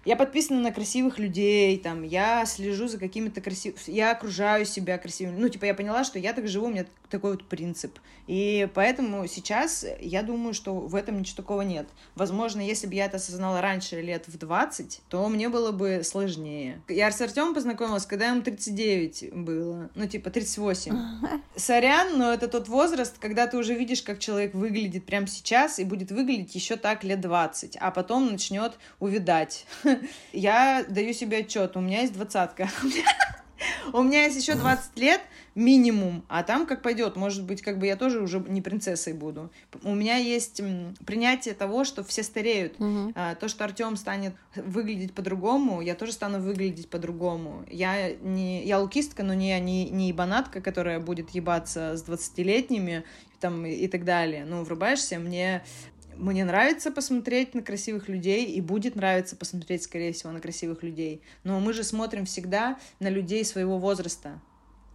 [0.05, 3.79] я подписана на красивых людей, там, я слежу за какими-то красивыми...
[3.87, 5.39] Я окружаю себя красивыми...
[5.39, 7.99] Ну, типа, я поняла, что я так живу, у меня такой вот принцип.
[8.25, 11.87] И поэтому сейчас я думаю, что в этом ничего такого нет.
[12.15, 16.81] Возможно, если бы я это осознала раньше, лет в 20, то мне было бы сложнее.
[16.89, 19.91] Я с Артемом познакомилась, когда ему 39 было.
[19.93, 20.97] Ну, типа, 38.
[21.55, 25.83] Сорян, но это тот возраст, когда ты уже видишь, как человек выглядит прямо сейчас и
[25.83, 29.67] будет выглядеть еще так лет 20, а потом начнет увидать.
[30.33, 32.69] Я даю себе отчет, у меня есть двадцатка.
[33.93, 35.21] У меня есть еще 20 лет,
[35.55, 39.51] минимум, а там как пойдет, может быть, как бы я тоже уже не принцессой буду.
[39.83, 40.61] У меня есть
[41.05, 42.79] принятие того, что все стареют.
[42.79, 43.13] Мгм.
[43.15, 47.65] А, То, что Артем станет выглядеть по-другому, я тоже стану выглядеть по-другому.
[47.69, 53.03] Я не я лукистка, но не я не, не ебанатка, которая будет ебаться с 20-летними
[53.39, 54.45] там, и, и так далее.
[54.45, 55.63] Ну, врубаешься, мне
[56.15, 61.21] мне нравится посмотреть на красивых людей, и будет нравиться посмотреть, скорее всего, на красивых людей.
[61.43, 64.39] Но мы же смотрим всегда на людей своего возраста,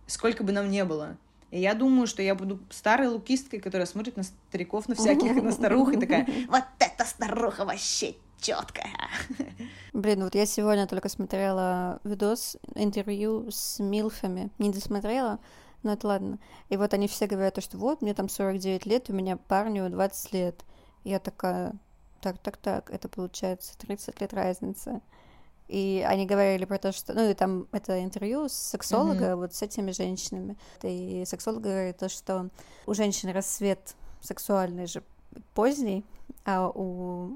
[0.08, 1.16] сколько бы нам не было.
[1.50, 5.52] И я думаю, что я буду старой лукисткой, которая смотрит на стариков, на всяких, на
[5.52, 8.90] старух, и такая, вот эта старуха вообще четкая.
[9.92, 14.50] Блин, вот я сегодня только смотрела видос, интервью с Милфами.
[14.58, 15.38] Не досмотрела,
[15.82, 16.38] но это ладно.
[16.68, 19.88] И вот они все говорят, то, что вот, мне там 49 лет, у меня парню
[19.88, 20.64] 20 лет.
[21.04, 21.72] Я такая,
[22.20, 25.00] так, так, так, это получается 30 лет разницы.
[25.68, 27.12] И они говорили про то, что...
[27.12, 30.56] Ну, и там это интервью с сексолога, вот с этими женщинами.
[30.82, 32.48] И сексолог говорит то, что
[32.86, 35.02] у женщин рассвет сексуальный же
[35.54, 36.04] поздний,
[36.44, 37.26] а у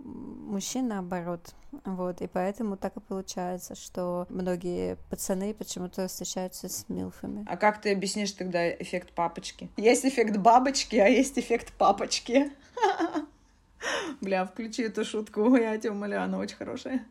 [0.51, 1.55] мужчин наоборот.
[1.85, 7.47] Вот, и поэтому так и получается, что многие пацаны почему-то встречаются с милфами.
[7.49, 9.71] А как ты объяснишь тогда эффект папочки?
[9.77, 12.53] Есть эффект бабочки, а есть эффект папочки.
[14.21, 17.05] Бля, включи эту шутку, я тебя умоляю, она очень хорошая.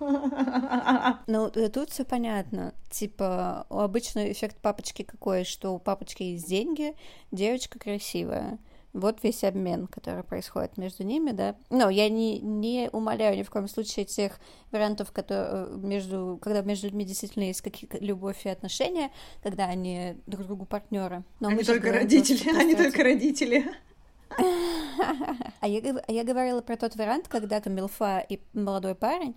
[1.26, 2.74] Ну, э, тут все понятно.
[2.90, 6.94] Типа, у обычно эффект папочки какой, что у папочки есть деньги,
[7.30, 8.58] девочка красивая.
[8.94, 11.56] Вот весь обмен, который происходит между ними, да.
[11.68, 14.40] Но я не, не умоляю ни в коем случае тех
[14.72, 19.10] вариантов, которые между, когда между людьми действительно есть какие-то любовь и отношения,
[19.42, 21.22] когда они друг другу партнеры.
[21.38, 23.64] Но Они только родители, просто они только родители.
[25.60, 29.34] А я, а я говорила про тот вариант, когда там Милфа и молодой парень,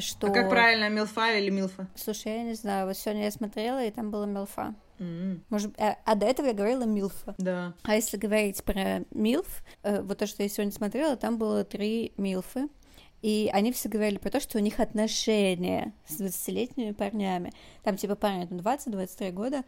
[0.00, 0.26] что...
[0.26, 1.86] А как правильно, милфа или милфа?
[1.94, 4.74] Слушай, я не знаю, вот сегодня я смотрела, и там была Милфа.
[4.98, 7.34] М, Может, а, а до этого я говорила Милфа.
[7.38, 7.74] Да.
[7.82, 12.12] А если говорить про Милф, э, вот то, что я сегодня смотрела, там было три
[12.16, 12.68] Милфы.
[13.22, 17.52] И они все говорили про то, что у них отношения с 20-летними парнями.
[17.82, 19.64] Там типа парни там 20-23 года.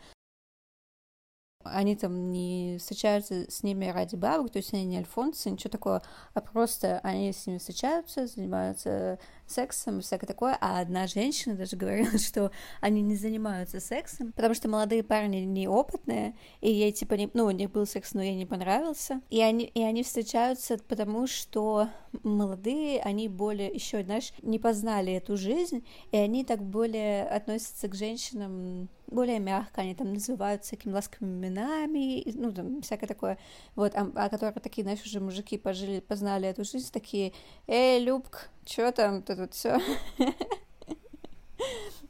[1.63, 6.03] Они там не встречаются с ними ради бабок, то есть они не альфонсы, ничего такого,
[6.33, 9.19] а просто они с ними встречаются, занимаются
[9.51, 14.55] сексом и всякое такое, а одна женщина даже говорила, что они не занимаются сексом, потому
[14.55, 18.35] что молодые парни неопытные, и ей типа, не, ну, у них был секс, но ей
[18.35, 21.89] не понравился, и они, и они встречаются потому, что
[22.23, 27.95] молодые, они более, еще, знаешь, не познали эту жизнь, и они так более относятся к
[27.95, 33.39] женщинам более мягко, они там называют всякими ласковыми именами, ну, там, всякое такое,
[33.75, 37.33] вот, а, а которые такие, знаешь, уже мужики пожили, познали эту жизнь, такие,
[37.67, 39.79] эй, Любк, чё там, тут вот все.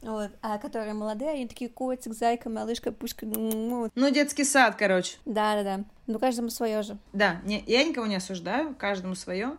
[0.01, 5.17] Вот, а которые молодые, они такие котик, зайка, малышка, пушка, ну, Ну, детский сад, короче.
[5.25, 6.97] да-да-да, ну, каждому свое же.
[7.13, 9.57] Да, не, я никого не осуждаю, каждому свое.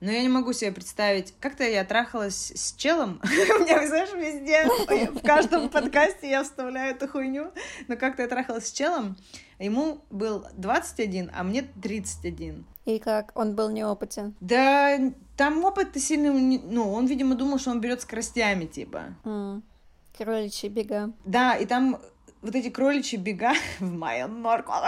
[0.00, 3.20] Но я не могу себе представить, как-то я трахалась с челом.
[3.24, 4.66] У меня, знаешь, везде,
[5.10, 7.52] в каждом подкасте я вставляю эту хуйню.
[7.86, 9.16] Но как-то я трахалась с челом,
[9.58, 12.66] ему был 21, а мне 31.
[12.84, 14.34] И как, он был неопытен.
[14.40, 14.98] Да,
[15.36, 16.28] там опыт-то сильно...
[16.32, 19.04] не- Ну, он, видимо, думал, что он берет скоростями, типа.
[19.24, 19.62] М.
[20.16, 21.10] Кроличьи бега.
[21.24, 21.98] Да, и там
[22.42, 24.72] вот эти кроличьи бега в моем норку.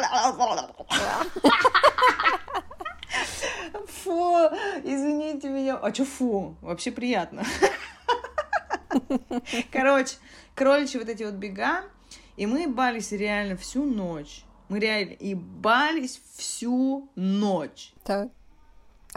[4.04, 4.36] Фу,
[4.84, 5.76] извините меня.
[5.76, 6.56] А чё фу?
[6.60, 7.44] Вообще приятно.
[9.72, 10.16] Короче,
[10.54, 11.82] кроличьи вот эти вот бега,
[12.36, 14.44] и мы бались реально всю ночь.
[14.68, 17.92] Мы реально и бались всю ночь.
[18.04, 18.28] Так.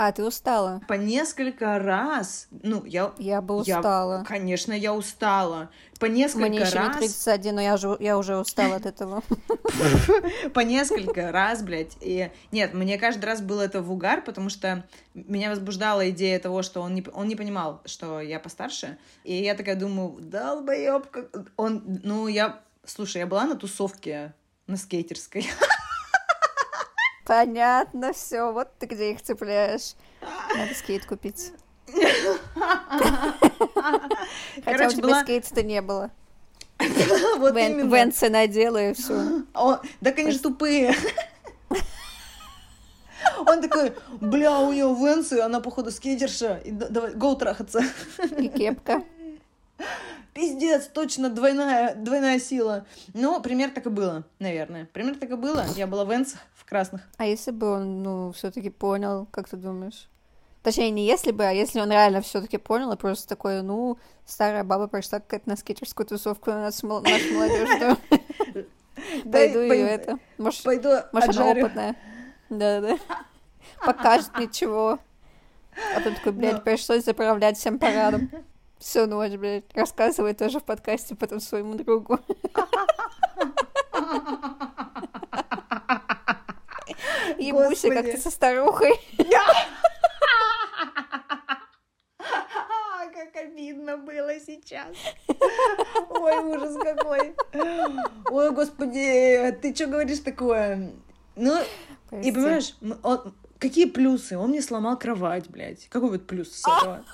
[0.02, 0.82] А, ты устала?
[0.88, 2.48] По несколько раз.
[2.64, 3.12] Ну, я...
[3.18, 4.24] Я бы я- устала.
[4.26, 5.70] конечно, я устала.
[6.00, 6.98] По несколько Мне еще не раз.
[7.00, 9.24] 31, но я, же, я уже устала от этого.
[10.54, 11.98] по несколько раз, блядь.
[12.00, 16.62] И нет, мне каждый раз было это в угар, потому что меня возбуждала идея того,
[16.62, 18.98] что он не, он не понимал, что я постарше.
[19.26, 21.30] И я такая думаю, долбоёб, как...
[21.58, 24.34] он, ну, я, слушай, я была на тусовке
[24.70, 25.50] на скейтерской.
[27.26, 29.96] Понятно, все, вот ты где их цепляешь.
[30.56, 31.52] Надо скейт купить.
[34.64, 35.24] Хотя у тебя была...
[35.24, 36.12] скейта-то не было.
[37.38, 37.94] Вот именно.
[37.94, 39.44] Венцы надела и все.
[40.02, 40.96] Да, конечно, тупые.
[43.46, 46.58] Он такой, бля, у нее венсы, она, походу, скейтерша.
[46.64, 47.84] И да- давай, гоу трахаться.
[48.38, 49.04] И кепка.
[50.34, 52.86] Пиздец, точно двойная, двойная сила.
[53.14, 54.86] Ну, пример так и было, наверное.
[54.94, 55.66] Пример так и было.
[55.76, 57.02] Я была в Энсах, в красных.
[57.18, 60.08] А если бы он, ну, все-таки понял, как ты думаешь?
[60.62, 64.64] Точнее, не если бы, а если он реально все-таки понял, и просто такой, ну, старая
[64.64, 67.98] баба пришла какая-то на скейтерскую тусовку на нашу молодежь.
[69.32, 70.20] Пойду ее это.
[70.38, 71.96] Может, она опытная.
[72.50, 72.98] Да-да.
[73.86, 75.00] Покажет мне чего.
[75.96, 76.62] А тут такой, блядь, Ну.
[76.62, 78.30] пришлось заправлять всем парадом.
[78.80, 82.20] Всю ночь, блядь, рассказывает тоже в подкасте потом своему другу.
[87.38, 88.94] Ебуся, как ты со старухой.
[92.22, 94.88] А, Как обидно было сейчас.
[96.10, 97.34] Ой, ужас какой.
[98.30, 100.92] Ой, господи, ты что говоришь такое?
[101.36, 101.58] Ну,
[102.12, 104.38] и понимаешь, он- какие плюсы?
[104.38, 105.88] Он мне сломал кровать, блядь.
[105.90, 107.06] Какой вот плюс с этого?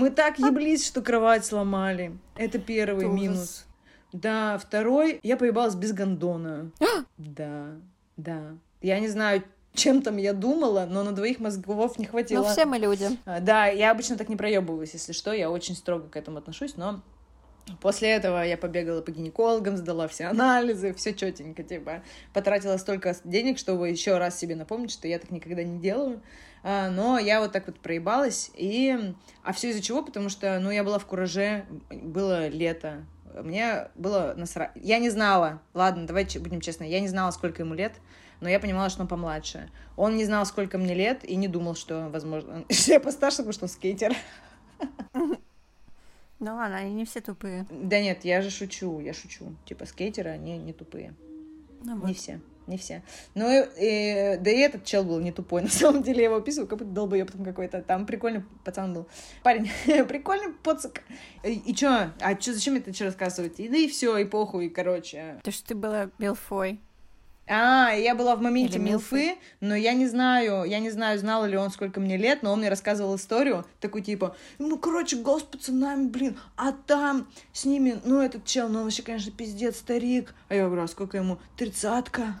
[0.00, 2.16] Мы так еблись, что кровать сломали.
[2.36, 3.66] Это первый Это минус.
[4.12, 6.70] Да, второй, я поебалась без гондона.
[7.18, 7.76] да,
[8.16, 8.56] да.
[8.80, 12.44] Я не знаю, чем там я думала, но на двоих мозгов не хватило.
[12.44, 13.08] Ну, все мы люди.
[13.24, 16.76] А, Да, я обычно так не проебываюсь, если что, я очень строго к этому отношусь,
[16.76, 17.02] но
[17.80, 23.58] после этого я побегала по гинекологам, сдала все анализы, все четенько, типа, потратила столько денег,
[23.58, 26.20] чтобы еще раз себе напомнить, что я так никогда не делаю.
[26.62, 29.14] А, но я вот так вот проебалась, и...
[29.42, 30.02] А все из-за чего?
[30.02, 34.72] Потому что, ну, я была в кураже, было лето, мне было насра...
[34.74, 37.94] Я не знала, ладно, давайте будем честны, я не знала, сколько ему лет,
[38.40, 39.70] но я понимала, что он помладше.
[39.96, 43.64] Он не знал, сколько мне лет, и не думал, что, возможно, я постарше, потому что
[43.64, 44.14] он скейтер.
[46.42, 47.66] Ну ладно, они не все тупые.
[47.70, 49.54] Да нет, я же шучу, я шучу.
[49.66, 51.12] Типа скейтеры, они не тупые.
[51.84, 52.16] Ну, Не вот.
[52.16, 53.02] все, не все.
[53.34, 55.62] Ну, и, и- да и этот чел был не тупой.
[55.68, 57.82] На самом деле я его описываю, как будто долбоеб там какой-то.
[57.82, 59.06] Там прикольный пацан был.
[59.42, 59.68] Парень,
[60.08, 61.02] прикольный пацак.
[61.44, 62.10] И, и чё?
[62.20, 63.60] А чё, зачем это что рассказывать?
[63.60, 65.38] И, да и все, и похуй, короче.
[65.42, 66.80] То, что ты была Белфой.
[67.52, 71.44] А, я была в моменте Или Милфы, но я не знаю, я не знаю, знал
[71.46, 75.40] ли он, сколько мне лет, но он мне рассказывал историю, такой типа, ну, короче, гол
[75.40, 79.78] с пацанами, блин, а там с ними, ну, этот чел, ну, он вообще, конечно, пиздец,
[79.78, 80.32] старик.
[80.48, 81.40] А я говорю, а сколько ему?
[81.56, 82.38] Тридцатка.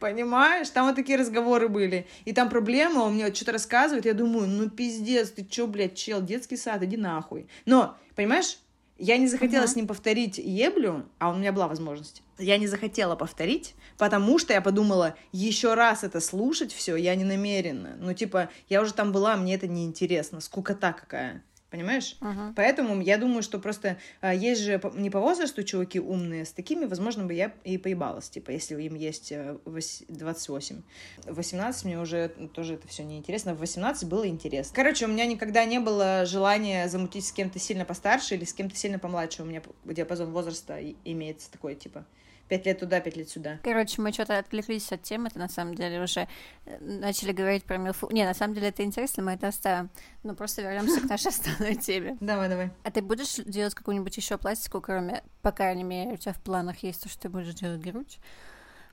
[0.00, 2.08] Понимаешь, там вот такие разговоры были.
[2.24, 6.20] И там проблема, он мне что-то рассказывает, я думаю, ну пиздец, ты чё, блядь, чел,
[6.22, 7.48] детский сад, иди нахуй.
[7.66, 8.58] Но, понимаешь,
[8.98, 9.72] я не захотела Ага.
[9.72, 12.22] с ним повторить еблю, а у меня была возможность.
[12.38, 17.24] Я не захотела повторить, потому что я подумала, еще раз это слушать все я не
[17.24, 17.96] намерена.
[17.98, 21.42] Ну, типа, я уже там была, мне это неинтересно, скукота какая.
[21.70, 22.16] Понимаешь?
[22.20, 22.54] Ага.
[22.56, 26.86] Поэтому я думаю, что просто а, есть же не по возрасту чуваки умные, с такими,
[26.86, 30.82] возможно, бы я и поебалась, типа, если им есть э, вось- 28.
[31.26, 34.74] В 18 мне уже тоже это все неинтересно, в 18 было интересно.
[34.74, 38.74] Короче, у меня никогда не было желания замутить с кем-то сильно постарше или с кем-то
[38.74, 39.42] сильно помладше.
[39.42, 42.06] У меня диапазон возраста имеется такой, типа,
[42.48, 43.58] пять лет туда, пять лет сюда.
[43.62, 46.28] Короче, мы что-то отвлеклись от темы, это на самом деле уже
[46.64, 48.08] э, начали говорить про Милфу.
[48.10, 49.90] Не, на самом деле это интересно, мы это оставим.
[50.22, 52.16] Но просто вернемся к нашей основной теме.
[52.20, 52.70] Давай, давай.
[52.82, 56.82] А ты будешь делать какую-нибудь еще пластику, кроме, по крайней мере, у тебя в планах
[56.82, 58.18] есть то, что ты будешь делать грудь?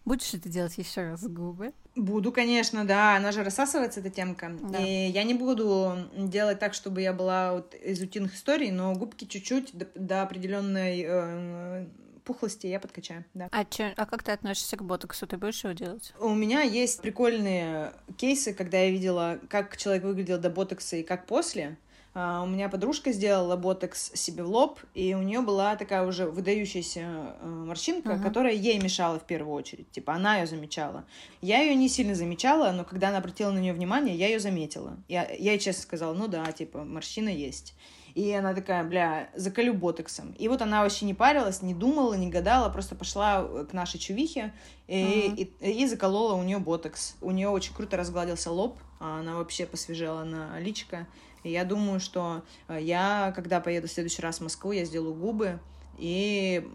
[0.05, 1.73] Будешь ли ты делать еще раз губы?
[1.95, 3.15] Буду, конечно, да.
[3.15, 4.55] Она же рассасывается, эта темка.
[4.61, 4.77] Да.
[4.77, 9.25] И я не буду делать так, чтобы я была вот из утиных историй, но губки
[9.25, 11.87] чуть-чуть до, до определенной э,
[12.25, 13.47] пухлости я подкачаю, да.
[13.51, 15.25] А, чё, а как ты относишься к ботоксу?
[15.27, 16.13] Ты будешь его делать?
[16.19, 21.25] У меня есть прикольные кейсы, когда я видела, как человек выглядел до ботокса и как
[21.27, 21.77] после.
[22.17, 26.25] А, У меня подружка сделала ботокс себе в лоб, и у нее была такая уже
[26.25, 28.23] выдающаяся э, морщинка, Ага.
[28.23, 29.91] которая ей мешала в первую очередь.
[29.91, 31.03] Типа она ее замечала.
[31.41, 34.97] Я ее не сильно замечала, но когда она обратила на нее внимание, я ее заметила.
[35.09, 37.75] Я, я ей честно сказала, ну да, типа морщина есть.
[38.15, 40.32] И она такая, бля, заколю ботоксом.
[40.39, 44.54] И вот она вообще не парилась, не думала, не гадала, просто пошла к нашей чувихе
[44.88, 45.36] и, Мгм.
[45.69, 47.15] и, и заколола у нее ботокс.
[47.19, 51.08] У нее очень круто разгладился лоб, а она вообще посвежела на личко.
[51.43, 55.13] И я думаю, что э, я, когда поеду в следующий раз в Москву, я сделаю
[55.13, 55.60] губы,
[55.97, 56.65] и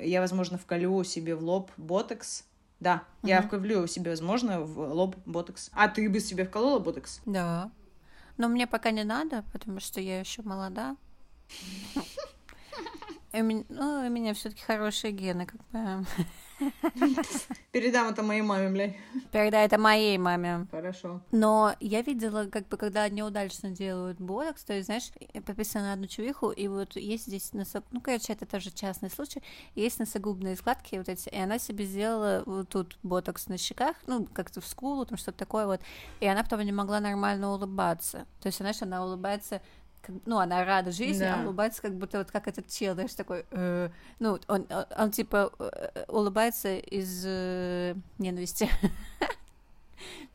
[0.00, 2.44] я, возможно, вколю себе в лоб ботокс.
[2.80, 3.46] Да, я Мгм.
[3.48, 5.70] вколю себе, возможно, в лоб ботокс.
[5.74, 7.20] А ты бы себе вколола ботокс?
[7.24, 7.70] Да.
[8.38, 10.96] Но мне пока не надо, потому что я еще молода.
[13.32, 16.06] И у меня- Ну, у меня все-таки хорошие гены, как бы.
[17.72, 18.96] Передам это моей маме, блядь.
[19.32, 20.66] Передай это моей маме.
[20.70, 21.20] Хорошо.
[21.30, 25.10] Но я видела, как бы, когда неудачно делают ботокс, то есть, знаешь,
[25.44, 27.84] подписано на одну чувиху, и вот есть здесь носок...
[27.92, 29.42] Ну, короче, это тоже частный случай.
[29.74, 34.26] Есть носогубные складки вот эти, и она себе сделала вот тут ботокс на щеках, ну,
[34.26, 35.80] как-то в скулу, там что-то такое вот,
[36.20, 38.26] и она потом не могла нормально улыбаться.
[38.40, 39.60] То есть, знаешь, она улыбается
[40.26, 41.40] ну, она рада жизни, Да.
[41.40, 45.10] а улыбается как будто вот как этот чел, знаешь, такой, э, ну, он, он, он,
[45.10, 48.68] типа э, улыбается из э, ненависти.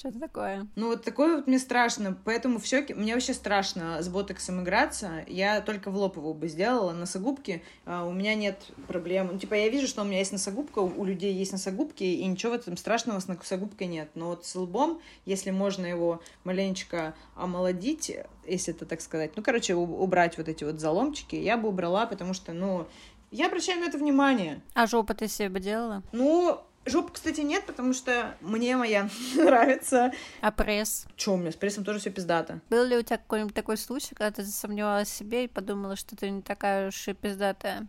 [0.03, 0.67] Что-то такое.
[0.75, 5.23] Ну, вот такое вот мне страшно, поэтому все, мне вообще страшно с ботоксом играться.
[5.27, 7.63] Я только в лоб его бы сделала, носогубки.
[7.85, 9.29] А, у меня нет проблем.
[9.31, 12.51] Ну, типа, я вижу, что у меня есть носогубка, у людей есть носогубки, и ничего
[12.51, 14.09] в этом страшного с носогубкой нет.
[14.15, 18.11] Но вот с лбом, если можно его маленечко омолодить,
[18.45, 22.33] если это так сказать, ну, короче, убрать вот эти вот заломчики, я бы убрала, потому
[22.33, 22.87] что, ну,
[23.31, 24.61] я обращаю на это внимание.
[24.73, 26.03] А жопу ты себе бы делала?
[26.11, 30.11] Ну, Жопы, кстати, нет, потому что мне моя нравится.
[30.41, 31.05] А пресс?
[31.15, 32.59] Чё, у меня с прессом тоже все пиздато.
[32.69, 36.15] Был ли у тебя какой-нибудь такой случай, когда ты засомневалась в себе и подумала, что
[36.15, 37.87] ты не такая уж и пиздатая?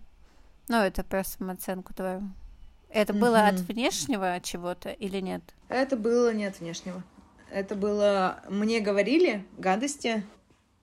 [0.68, 2.22] Ну, это про самооценку твою.
[2.88, 3.48] Это было mm-hmm.
[3.48, 5.42] от внешнего чего-то или нет?
[5.68, 7.02] Это было не от внешнего.
[7.50, 8.40] Это было...
[8.48, 10.24] Мне говорили гадости.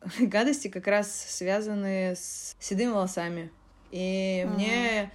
[0.19, 3.51] гадости как раз связанные с седыми волосами.
[3.91, 4.53] И mm-hmm.
[4.53, 5.11] мне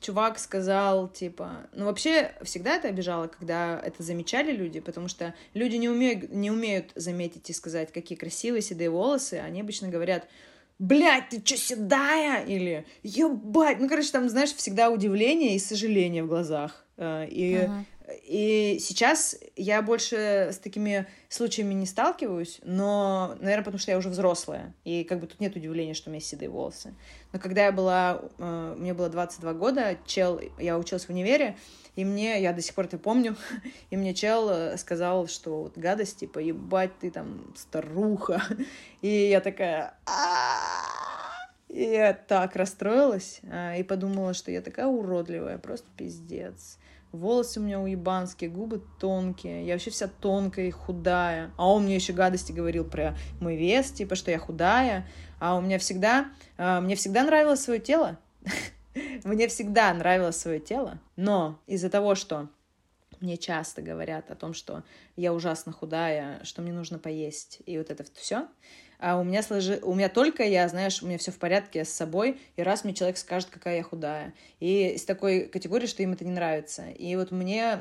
[0.00, 1.68] чувак сказал, типа...
[1.72, 6.50] Ну, вообще, всегда это обижало, когда это замечали люди, потому что люди не умеют, не
[6.50, 9.34] умеют заметить и сказать, какие красивые седые волосы.
[9.34, 10.26] Они обычно говорят,
[10.78, 12.44] блядь, ты чё седая?
[12.44, 13.80] Или, ебать.
[13.80, 16.84] Ну, короче, там, знаешь, всегда удивление и сожаление в глазах.
[16.96, 17.84] Э, и uh-huh.
[18.24, 24.08] И сейчас я больше с такими случаями не сталкиваюсь, но, наверное, потому что я уже
[24.08, 26.94] взрослая, и как бы тут нет удивления, что у меня седые волосы.
[27.32, 31.58] Но когда я была, э, мне было 22 года, чел, я училась в универе,
[31.96, 33.36] и мне, я до сих пор это помню,
[33.90, 38.42] и мне чел э, сказал, что вот гадость, типа, ебать, ты там старуха.
[39.02, 39.94] И я такая...
[41.68, 46.78] И я так расстроилась а, и подумала, что я такая уродливая, просто пиздец.
[47.12, 51.50] Волосы у меня уебанские, губы тонкие, я вообще вся тонкая и худая.
[51.56, 55.06] А он мне еще гадости говорил про мой вес, типа, что я худая.
[55.40, 56.28] А у меня всегда,
[56.58, 58.18] а, мне всегда нравилось свое тело.
[59.22, 62.48] Мне всегда нравилось свое тело, но из-за того, что
[63.20, 64.82] мне часто говорят о том, что
[65.16, 68.48] я ужасно худая, что мне нужно поесть, и вот это все,
[68.98, 69.78] а у меня сложи...
[69.82, 72.94] у меня только я, знаешь, у меня все в порядке с собой, и раз мне
[72.94, 74.34] человек скажет, какая я худая.
[74.58, 76.88] И из такой категории, что им это не нравится.
[76.90, 77.78] И вот мне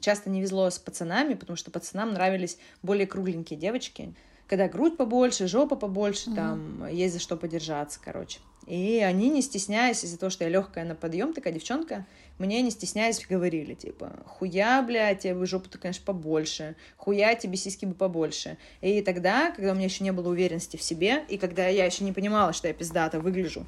[0.00, 4.14] часто не везло с пацанами, потому что пацанам нравились более кругленькие девочки,
[4.48, 6.34] когда грудь побольше, жопа побольше, mm-hmm.
[6.34, 8.40] там есть за что подержаться, короче.
[8.66, 12.06] И они, не стесняясь из-за того, что я легкая на подъем, такая девчонка,
[12.38, 17.86] мне не стесняясь говорили, типа, хуя, блядь, тебе бы жопу-то, конечно, побольше, хуя, тебе сиськи
[17.86, 18.58] бы побольше.
[18.82, 22.04] И тогда, когда у меня еще не было уверенности в себе, и когда я еще
[22.04, 23.66] не понимала, что я пиздата выгляжу,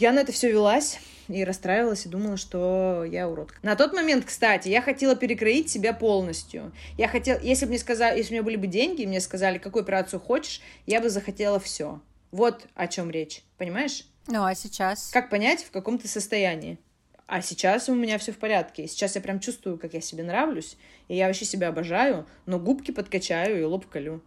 [0.00, 0.98] я на это все велась
[1.28, 3.58] и расстраивалась, и думала, что я уродка.
[3.62, 6.72] На тот момент, кстати, я хотела перекроить себя полностью.
[6.96, 9.58] Я хотела, если бы мне сказали, если у меня были бы деньги, и мне сказали,
[9.58, 12.00] какую операцию хочешь, я бы захотела все.
[12.32, 14.06] Вот о чем речь, понимаешь?
[14.26, 15.10] Ну, а сейчас?
[15.12, 16.78] Как понять, в каком ты состоянии?
[17.26, 18.88] А сейчас у меня все в порядке.
[18.88, 20.76] Сейчас я прям чувствую, как я себе нравлюсь,
[21.08, 24.22] и я вообще себя обожаю, но губки подкачаю и лоб колю.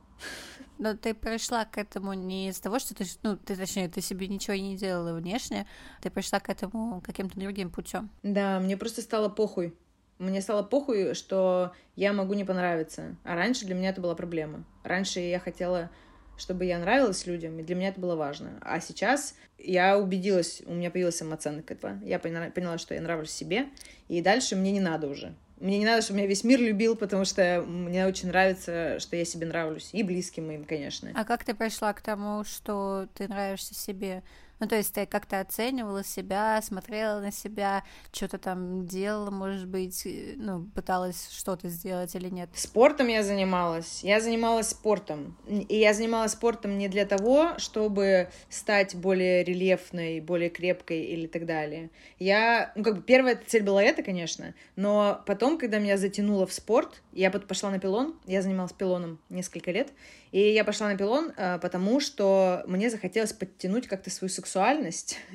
[0.84, 4.27] Но ты пришла к этому не из-за того, что ты, ну, ты, точнее, ты себе
[4.27, 5.65] ничего не делала внешне,
[6.01, 8.09] ты пришла к этому каким-то другим путем.
[8.21, 9.73] Да, мне просто стало похуй.
[10.19, 13.15] Мне стало похуй, что я могу не понравиться.
[13.23, 14.65] А раньше для меня это была проблема.
[14.84, 15.89] Раньше я хотела
[16.36, 18.59] чтобы я нравилась людям, и для меня это было важно.
[18.61, 21.99] А сейчас я убедилась, у меня появилась самооценка этого.
[22.03, 23.67] Я поняла, поняла, что я нравлюсь себе,
[24.09, 25.36] и дальше мне не надо уже.
[25.64, 29.24] Мне не надо, чтобы меня весь мир любил, потому что мне очень нравится, что я
[29.24, 29.91] себе нравлюсь.
[29.93, 31.11] И близким моим, конечно.
[31.16, 34.24] А как ты пришла к тому, что ты нравишься себе?
[34.59, 40.05] Ну, то есть ты как-то оценивала себя, смотрела на себя, что-то там делала, может быть,
[40.05, 42.49] э, ну, пыталась что-то сделать или нет?
[42.53, 44.03] Спортом я занималась.
[44.03, 45.37] Я занималась спортом.
[45.47, 51.45] И я занималась спортом не для того, чтобы стать более рельефной, более крепкой или так
[51.45, 51.89] далее.
[52.19, 56.53] Я, ну, как бы первая цель была это, конечно, но потом, когда меня затянуло в
[56.53, 59.89] спорт, я пошла на пилон, я занималась пилоном несколько лет,
[60.31, 64.52] и я пошла на пилон, э, потому что мне захотелось подтянуть как-то свою сексуальность,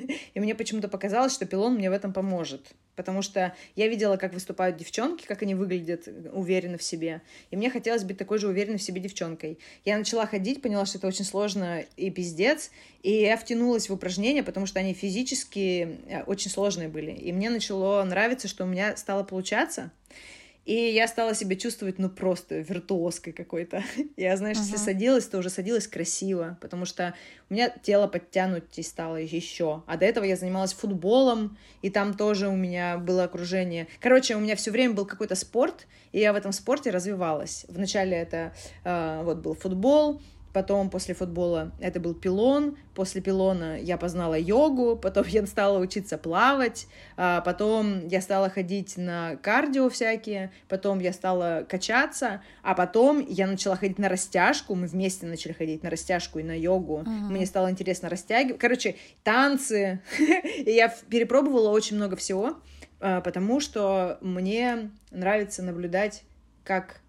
[0.34, 2.74] и мне почему-то показалось, что пилон мне в этом поможет.
[2.94, 7.22] Потому что я видела, как выступают девчонки, как они выглядят уверенно в себе.
[7.50, 9.58] И мне хотелось быть такой же уверенной в себе девчонкой.
[9.84, 12.70] Я начала ходить, поняла, что это очень сложно и пиздец.
[13.02, 17.12] И я втянулась в упражнения, потому что они физически э, очень сложные были.
[17.12, 19.92] И мне начало нравиться, что у меня стало получаться.
[20.68, 23.82] И я стала себя чувствовать, ну, просто виртуозкой какой-то.
[24.18, 24.64] Я, знаешь, uh-huh.
[24.64, 27.14] если садилась, то уже садилась красиво, потому что
[27.48, 29.82] у меня тело подтянуть стало еще.
[29.86, 33.88] А до этого я занималась футболом, и там тоже у меня было окружение.
[33.98, 37.64] Короче, у меня все время был какой-то спорт, и я в этом спорте развивалась.
[37.68, 38.52] Вначале это
[38.84, 40.20] э, вот был футбол,
[40.52, 42.76] Потом после футбола это был пилон.
[42.94, 44.96] После пилона я познала йогу.
[44.96, 46.86] Потом я стала учиться плавать.
[47.16, 50.50] А потом я стала ходить на кардио всякие.
[50.68, 52.42] Потом я стала качаться.
[52.62, 54.74] А потом я начала ходить на растяжку.
[54.74, 57.04] Мы вместе начали ходить на растяжку и на йогу.
[57.06, 57.30] Uh-huh.
[57.30, 58.60] Мне стало интересно растягивать.
[58.60, 60.00] Короче, танцы.
[60.18, 62.56] и я перепробовала очень много всего.
[63.00, 66.24] А, потому что мне нравится наблюдать,
[66.64, 67.00] как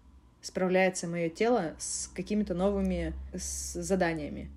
[0.42, 4.50] справляется мое тело с какими-то новыми с заданиями.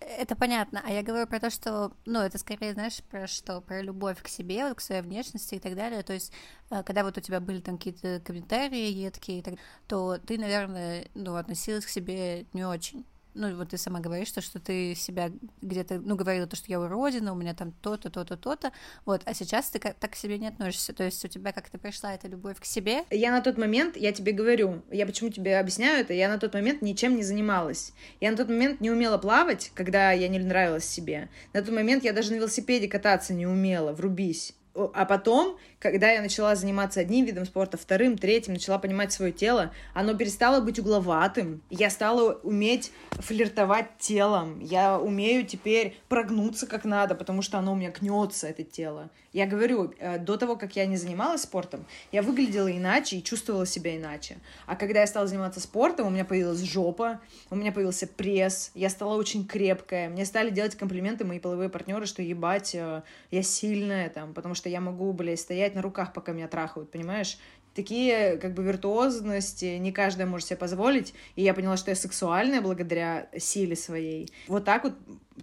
[0.00, 3.82] Это понятно, а я говорю про то, что, ну, это скорее, знаешь, про что, про
[3.82, 6.32] любовь к себе, вот, к своей внешности и так далее, то есть,
[6.70, 9.42] э, когда вот у тебя были там какие-то комментарии едкие,
[9.88, 13.04] то ты, наверное, ну, относилась к себе не очень
[13.38, 15.30] ну, вот ты сама говоришь, то, что ты себя
[15.62, 18.72] где-то, ну, говорила то, что я уродина, у меня там то-то, то-то, то-то,
[19.06, 22.14] вот, а сейчас ты так к себе не относишься, то есть у тебя как-то пришла
[22.14, 23.04] эта любовь к себе?
[23.10, 26.54] Я на тот момент, я тебе говорю, я почему тебе объясняю это, я на тот
[26.54, 30.84] момент ничем не занималась, я на тот момент не умела плавать, когда я не нравилась
[30.84, 34.54] себе, на тот момент я даже на велосипеде кататься не умела, врубись,
[34.94, 39.72] а потом, когда я начала заниматься одним видом спорта, вторым, третьим, начала понимать свое тело,
[39.94, 41.62] оно перестало быть угловатым.
[41.70, 44.60] Я стала уметь флиртовать телом.
[44.60, 49.10] Я умею теперь прогнуться как надо, потому что оно у меня гнется, это тело.
[49.32, 53.66] Я говорю, э, до того, как я не занималась спортом, я выглядела иначе и чувствовала
[53.66, 54.38] себя иначе.
[54.66, 57.20] А когда я стала заниматься спортом, у меня появилась жопа,
[57.50, 60.08] у меня появился пресс, я стала очень крепкая.
[60.08, 64.67] Мне стали делать комплименты мои половые партнеры, что ебать, э, я сильная там, потому что
[64.68, 67.38] я могу, блядь, стоять на руках, пока меня трахают, понимаешь?
[67.78, 71.14] такие как бы виртуозности не каждая может себе позволить.
[71.36, 74.32] И я поняла, что я сексуальная благодаря силе своей.
[74.48, 74.94] Вот так вот,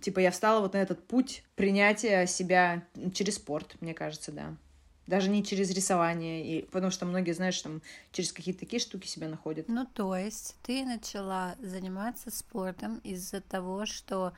[0.01, 4.53] типа, я встала вот на этот путь принятия себя через спорт, мне кажется, да.
[5.07, 9.29] Даже не через рисование, и, потому что многие, знаешь, там через какие-то такие штуки себя
[9.29, 9.69] находят.
[9.69, 14.33] Ну, то есть ты начала заниматься спортом из-за того, что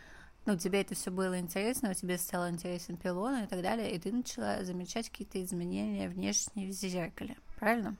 [0.48, 4.14] ну, тебе это все было интересно, тебе стало интересен пилон и так далее, и ты
[4.14, 7.98] начала замечать какие-то изменения внешние в зеркале, правильно?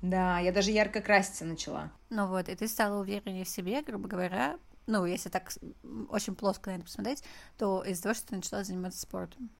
[0.00, 1.92] Да, я даже ярко краситься начала.
[2.08, 5.52] Ну вот, и ты стала увереннее в себе, грубо говоря, ну, если так
[6.08, 7.22] очень плоско на это посмотреть,
[7.58, 9.50] то из-за того, что ты начала заниматься спортом.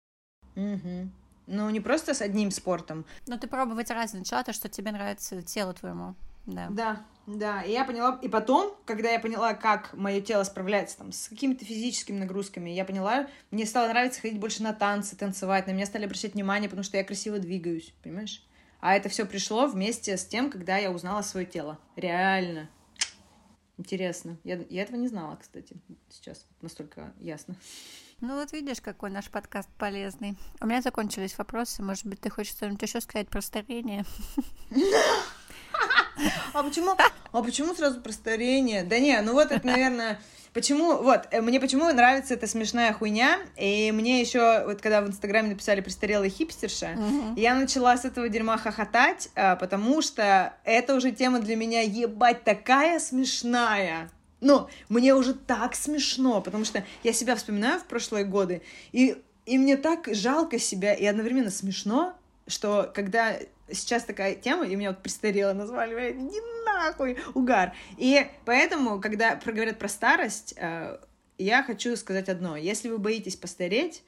[0.57, 1.11] Угу.
[1.47, 3.05] Ну, не просто с одним спортом.
[3.27, 6.15] Ну, ты пробовать раз начала, то, что тебе нравится тело твоему.
[6.47, 6.69] Да.
[6.71, 7.63] Да, да.
[7.63, 11.65] И я поняла, и потом, когда я поняла, как мое тело справляется там с какими-то
[11.65, 16.05] физическими нагрузками, я поняла, мне стало нравиться ходить больше на танцы, танцевать, на меня стали
[16.05, 18.45] обращать внимание, потому что я красиво двигаюсь, понимаешь?
[18.81, 21.79] А это все пришло вместе с тем, когда я узнала свое тело.
[21.97, 22.69] Реально.
[23.79, 24.37] Интересно.
[24.45, 25.77] Я, я этого не знала, кстати,
[26.11, 27.57] сейчас настолько ясно.
[28.21, 30.37] Ну вот видишь, какой наш подкаст полезный.
[30.61, 31.83] У меня закончились вопросы.
[31.83, 34.05] Может быть, ты хочешь что-нибудь еще сказать про старение?
[36.53, 36.97] А почему,
[37.33, 38.85] а почему сразу про старение?
[38.85, 40.21] Да не, ну вот это, наверное,
[40.55, 45.09] почему, вот, э, мне почему нравится эта смешная хуйня, и мне еще, вот когда в
[45.09, 47.35] Инстаграме написали престарелая хипстерша, угу.
[47.39, 52.45] я начала с этого дерьма хохотать, а, потому что это уже тема для меня, ебать,
[52.45, 54.11] такая смешная.
[54.41, 58.63] Но мне уже так смешно, потому что я себя вспоминаю в прошлые годы,
[58.93, 62.15] и, и мне так жалко себя, и одновременно смешно,
[62.47, 63.37] что когда
[63.71, 67.75] сейчас такая тема, и меня вот престарело назвали, блядь, иди нахуй, угар.
[67.97, 70.99] И поэтому, когда проговорят про старость, э,
[71.39, 72.57] я хочу сказать одно.
[72.57, 74.03] Если вы боитесь постареть,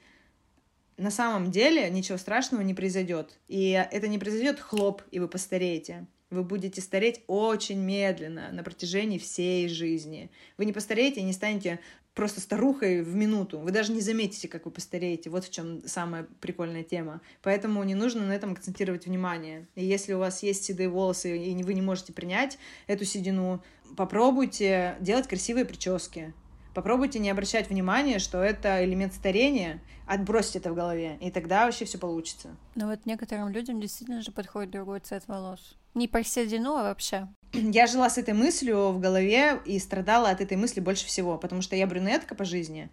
[0.97, 3.37] на самом деле ничего страшного не произойдет.
[3.47, 6.07] И это не произойдет хлоп, и вы постареете.
[6.29, 10.29] Вы будете стареть очень медленно на протяжении всей жизни.
[10.57, 11.79] Вы не постареете и не станете
[12.17, 13.59] просто старухой в минуту.
[13.59, 15.29] Вы даже не заметите, как вы постареете.
[15.29, 17.21] Вот в чем самая прикольная тема.
[17.43, 19.67] Поэтому не нужно на этом акцентировать внимание.
[19.75, 22.57] И если у вас есть седые волосы, и вы не можете принять
[22.87, 23.63] эту седину,
[23.95, 26.33] попробуйте делать красивые прически.
[26.73, 31.85] Попробуйте не обращать внимания, что это элемент старения, отбросьте это в голове, и тогда вообще
[31.85, 32.49] все получится.
[32.75, 35.75] Но вот некоторым людям действительно же подходит другой цвет волос.
[35.97, 37.27] Не по седину, а вообще.
[37.53, 41.63] Я жила с этой мыслью в голове и страдала от этой мысли больше всего, потому
[41.63, 42.91] что я брюнетка по жизни,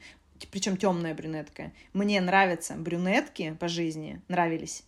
[0.51, 1.73] причем темная брюнетка.
[1.93, 4.85] Мне нравятся брюнетки по жизни, нравились,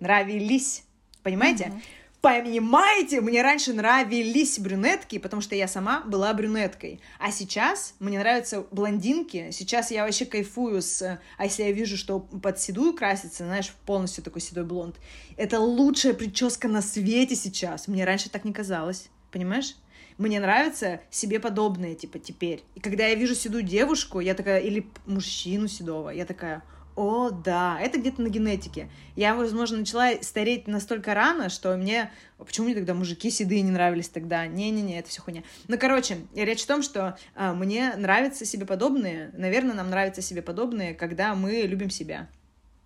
[0.00, 0.82] нравились,
[1.22, 1.66] понимаете?
[1.66, 1.82] Mm-hmm.
[2.22, 7.00] Понимаете, мне раньше нравились брюнетки, потому что я сама была брюнеткой.
[7.18, 9.50] А сейчас мне нравятся блондинки.
[9.50, 11.18] Сейчас я вообще кайфую с...
[11.36, 15.00] А если я вижу, что под седую красится, знаешь, полностью такой седой блонд,
[15.36, 17.88] это лучшая прическа на свете сейчас.
[17.88, 19.08] Мне раньше так не казалось.
[19.32, 19.74] Понимаешь?
[20.16, 22.62] Мне нравятся себе подобные, типа, теперь.
[22.76, 26.62] И когда я вижу седую девушку, я такая, или мужчину седого, я такая,
[26.94, 28.90] О, да, это где-то на генетике.
[29.16, 32.10] Я, возможно, начала стареть настолько рано, что мне...
[32.38, 34.46] Почему мне тогда мужики седые не нравились тогда?
[34.46, 35.42] Не-не-не, это все хуйня.
[35.68, 40.42] Ну, короче, речь в том, что а, мне нравятся себе подобные, наверное, нам нравятся себе
[40.42, 42.28] подобные, когда мы любим себя.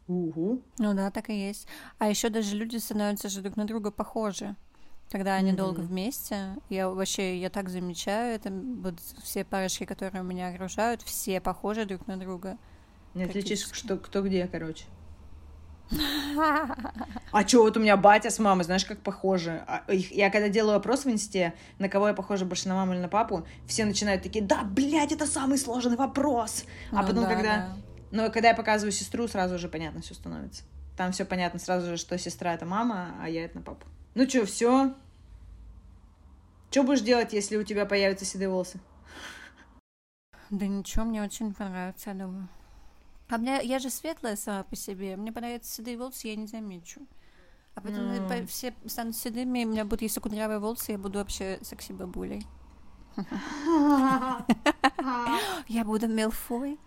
[0.08, 0.62] Угу.
[0.78, 1.66] Ну да, так и есть.
[1.98, 4.54] А еще даже люди становятся же друг на друга похожи
[5.10, 5.56] когда они mm-hmm.
[5.56, 6.56] долго вместе.
[6.68, 12.06] Я вообще, я так замечаю, это вот все парочки, которые меня окружают, все похожи друг
[12.06, 12.58] на друга.
[13.16, 14.84] Не отличишь, что кто где, короче.
[17.32, 19.62] А чё, вот у меня батя с мамой, знаешь, как похожи.
[19.66, 23.00] А, я когда делаю опрос в инсте, на кого я похожа больше, на маму или
[23.00, 26.64] на папу, все начинают такие, да, блядь, это самый сложный вопрос.
[26.92, 27.56] А ну, потом, да, когда...
[27.56, 27.76] Да.
[28.10, 30.64] Но когда я показываю сестру, сразу уже понятно все становится.
[30.96, 33.86] Там все понятно сразу же, что сестра это мама, а я это на папу.
[34.14, 34.94] Ну чё, все?
[36.70, 38.78] Что будешь делать, если у тебя появятся седые волосы?
[40.50, 42.48] Да ничего, мне очень понравится, я думаю.
[43.28, 45.16] А мне, я же светлая сама по себе.
[45.16, 47.00] Мне понравятся седые волосы, я не замечу.
[47.74, 48.46] А потом mm.
[48.46, 52.46] все станут седыми, у меня будут, если кудрявые волосы, я буду вообще секси-бабулей.
[55.68, 56.78] Я буду Мелфой.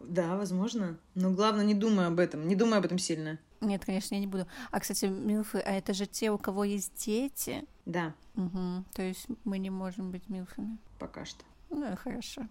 [0.00, 0.98] Да, возможно.
[1.14, 2.46] Но главное, не думай об этом.
[2.46, 3.38] Не думай об этом сильно.
[3.60, 4.46] Нет, конечно, я не буду.
[4.70, 7.64] А, кстати, Милфы, а это же те, у кого есть дети?
[7.86, 8.14] Да.
[8.36, 8.84] Угу.
[8.94, 10.78] То есть мы не можем быть Милфами?
[10.98, 11.44] Пока что.
[11.70, 12.46] Ну, хорошо.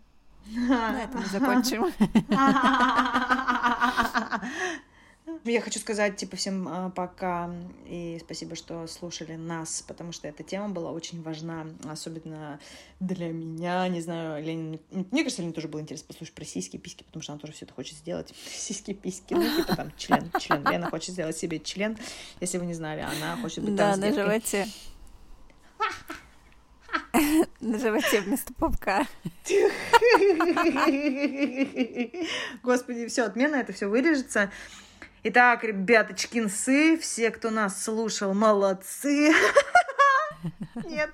[0.46, 1.92] На этом закончим.
[5.44, 7.54] Я хочу сказать, типа, всем а, пока
[7.86, 12.60] и спасибо, что слушали нас, потому что эта тема была очень важна, особенно
[13.00, 14.80] для меня, не знаю, Ленин...
[14.90, 17.66] Мне кажется, Лене тоже было интересно послушать про сиськи, письки, потому что она тоже все
[17.66, 18.34] это хочет сделать.
[18.36, 20.68] Сиськи, письки, ну, типа там член, член.
[20.68, 21.96] Лена хочет сделать себе член,
[22.40, 24.68] если вы не знали, она хочет быть Да, на животе.
[27.62, 29.08] На животе вместо пупка.
[32.64, 34.52] Господи, все, отмена, это все вырежется.
[35.24, 39.34] Итак, ребяточки, нсы, все, кто нас слушал, молодцы.
[40.86, 41.10] Нет.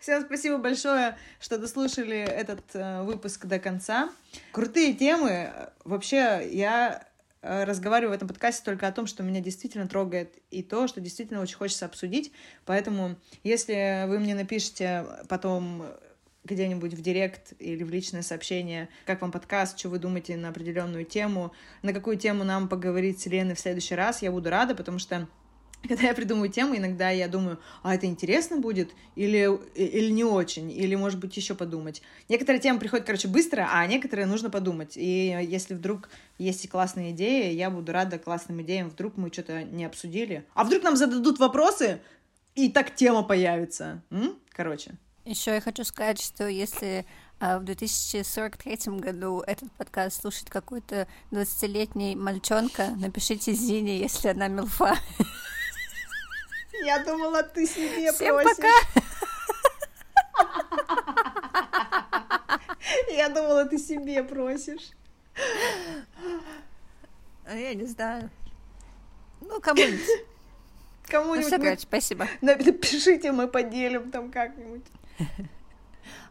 [0.00, 4.10] Всем спасибо большое, что дослушали этот э, выпуск до конца.
[4.52, 5.50] Крутые темы.
[5.84, 7.04] Вообще, я
[7.42, 11.40] разговариваю в этом подкасте только о том, что меня действительно трогает, и то, что действительно
[11.40, 12.32] очень хочется обсудить.
[12.64, 15.84] Поэтому, если вы мне напишите потом
[16.44, 21.04] где-нибудь в директ или в личное сообщение, как вам подкаст, что вы думаете на определенную
[21.04, 24.98] тему, на какую тему нам поговорить с Леной в следующий раз, я буду рада, потому
[24.98, 25.28] что
[25.86, 30.70] когда я придумываю тему, иногда я думаю, а это интересно будет или, или не очень,
[30.70, 32.02] или, может быть, еще подумать.
[32.28, 34.96] Некоторые темы приходят, короче, быстро, а некоторые нужно подумать.
[34.96, 36.08] И если вдруг
[36.38, 38.90] есть классные идеи, я буду рада классным идеям.
[38.90, 40.44] Вдруг мы что-то не обсудили.
[40.54, 42.00] А вдруг нам зададут вопросы,
[42.54, 44.02] и так тема появится.
[44.10, 44.36] М?
[44.50, 44.92] Короче.
[45.24, 47.04] Еще я хочу сказать, что если
[47.38, 54.96] а, в 2043 году этот подкаст слушает какой-то 20-летний мальчонка, напишите Зине, если она милфа.
[56.84, 58.56] Я думала, ты себе Всем просишь.
[58.56, 58.68] пока.
[63.10, 64.90] Я думала, ты себе просишь.
[67.44, 68.30] А я не знаю.
[69.40, 70.00] Ну, кому-нибудь.
[71.06, 71.40] Кому-нибудь.
[71.40, 72.28] Ну, все, короче, спасибо.
[72.40, 74.84] Напишите, мы поделим там как-нибудь.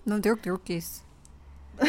[0.05, 1.03] Ну, вдруг, вдруг есть.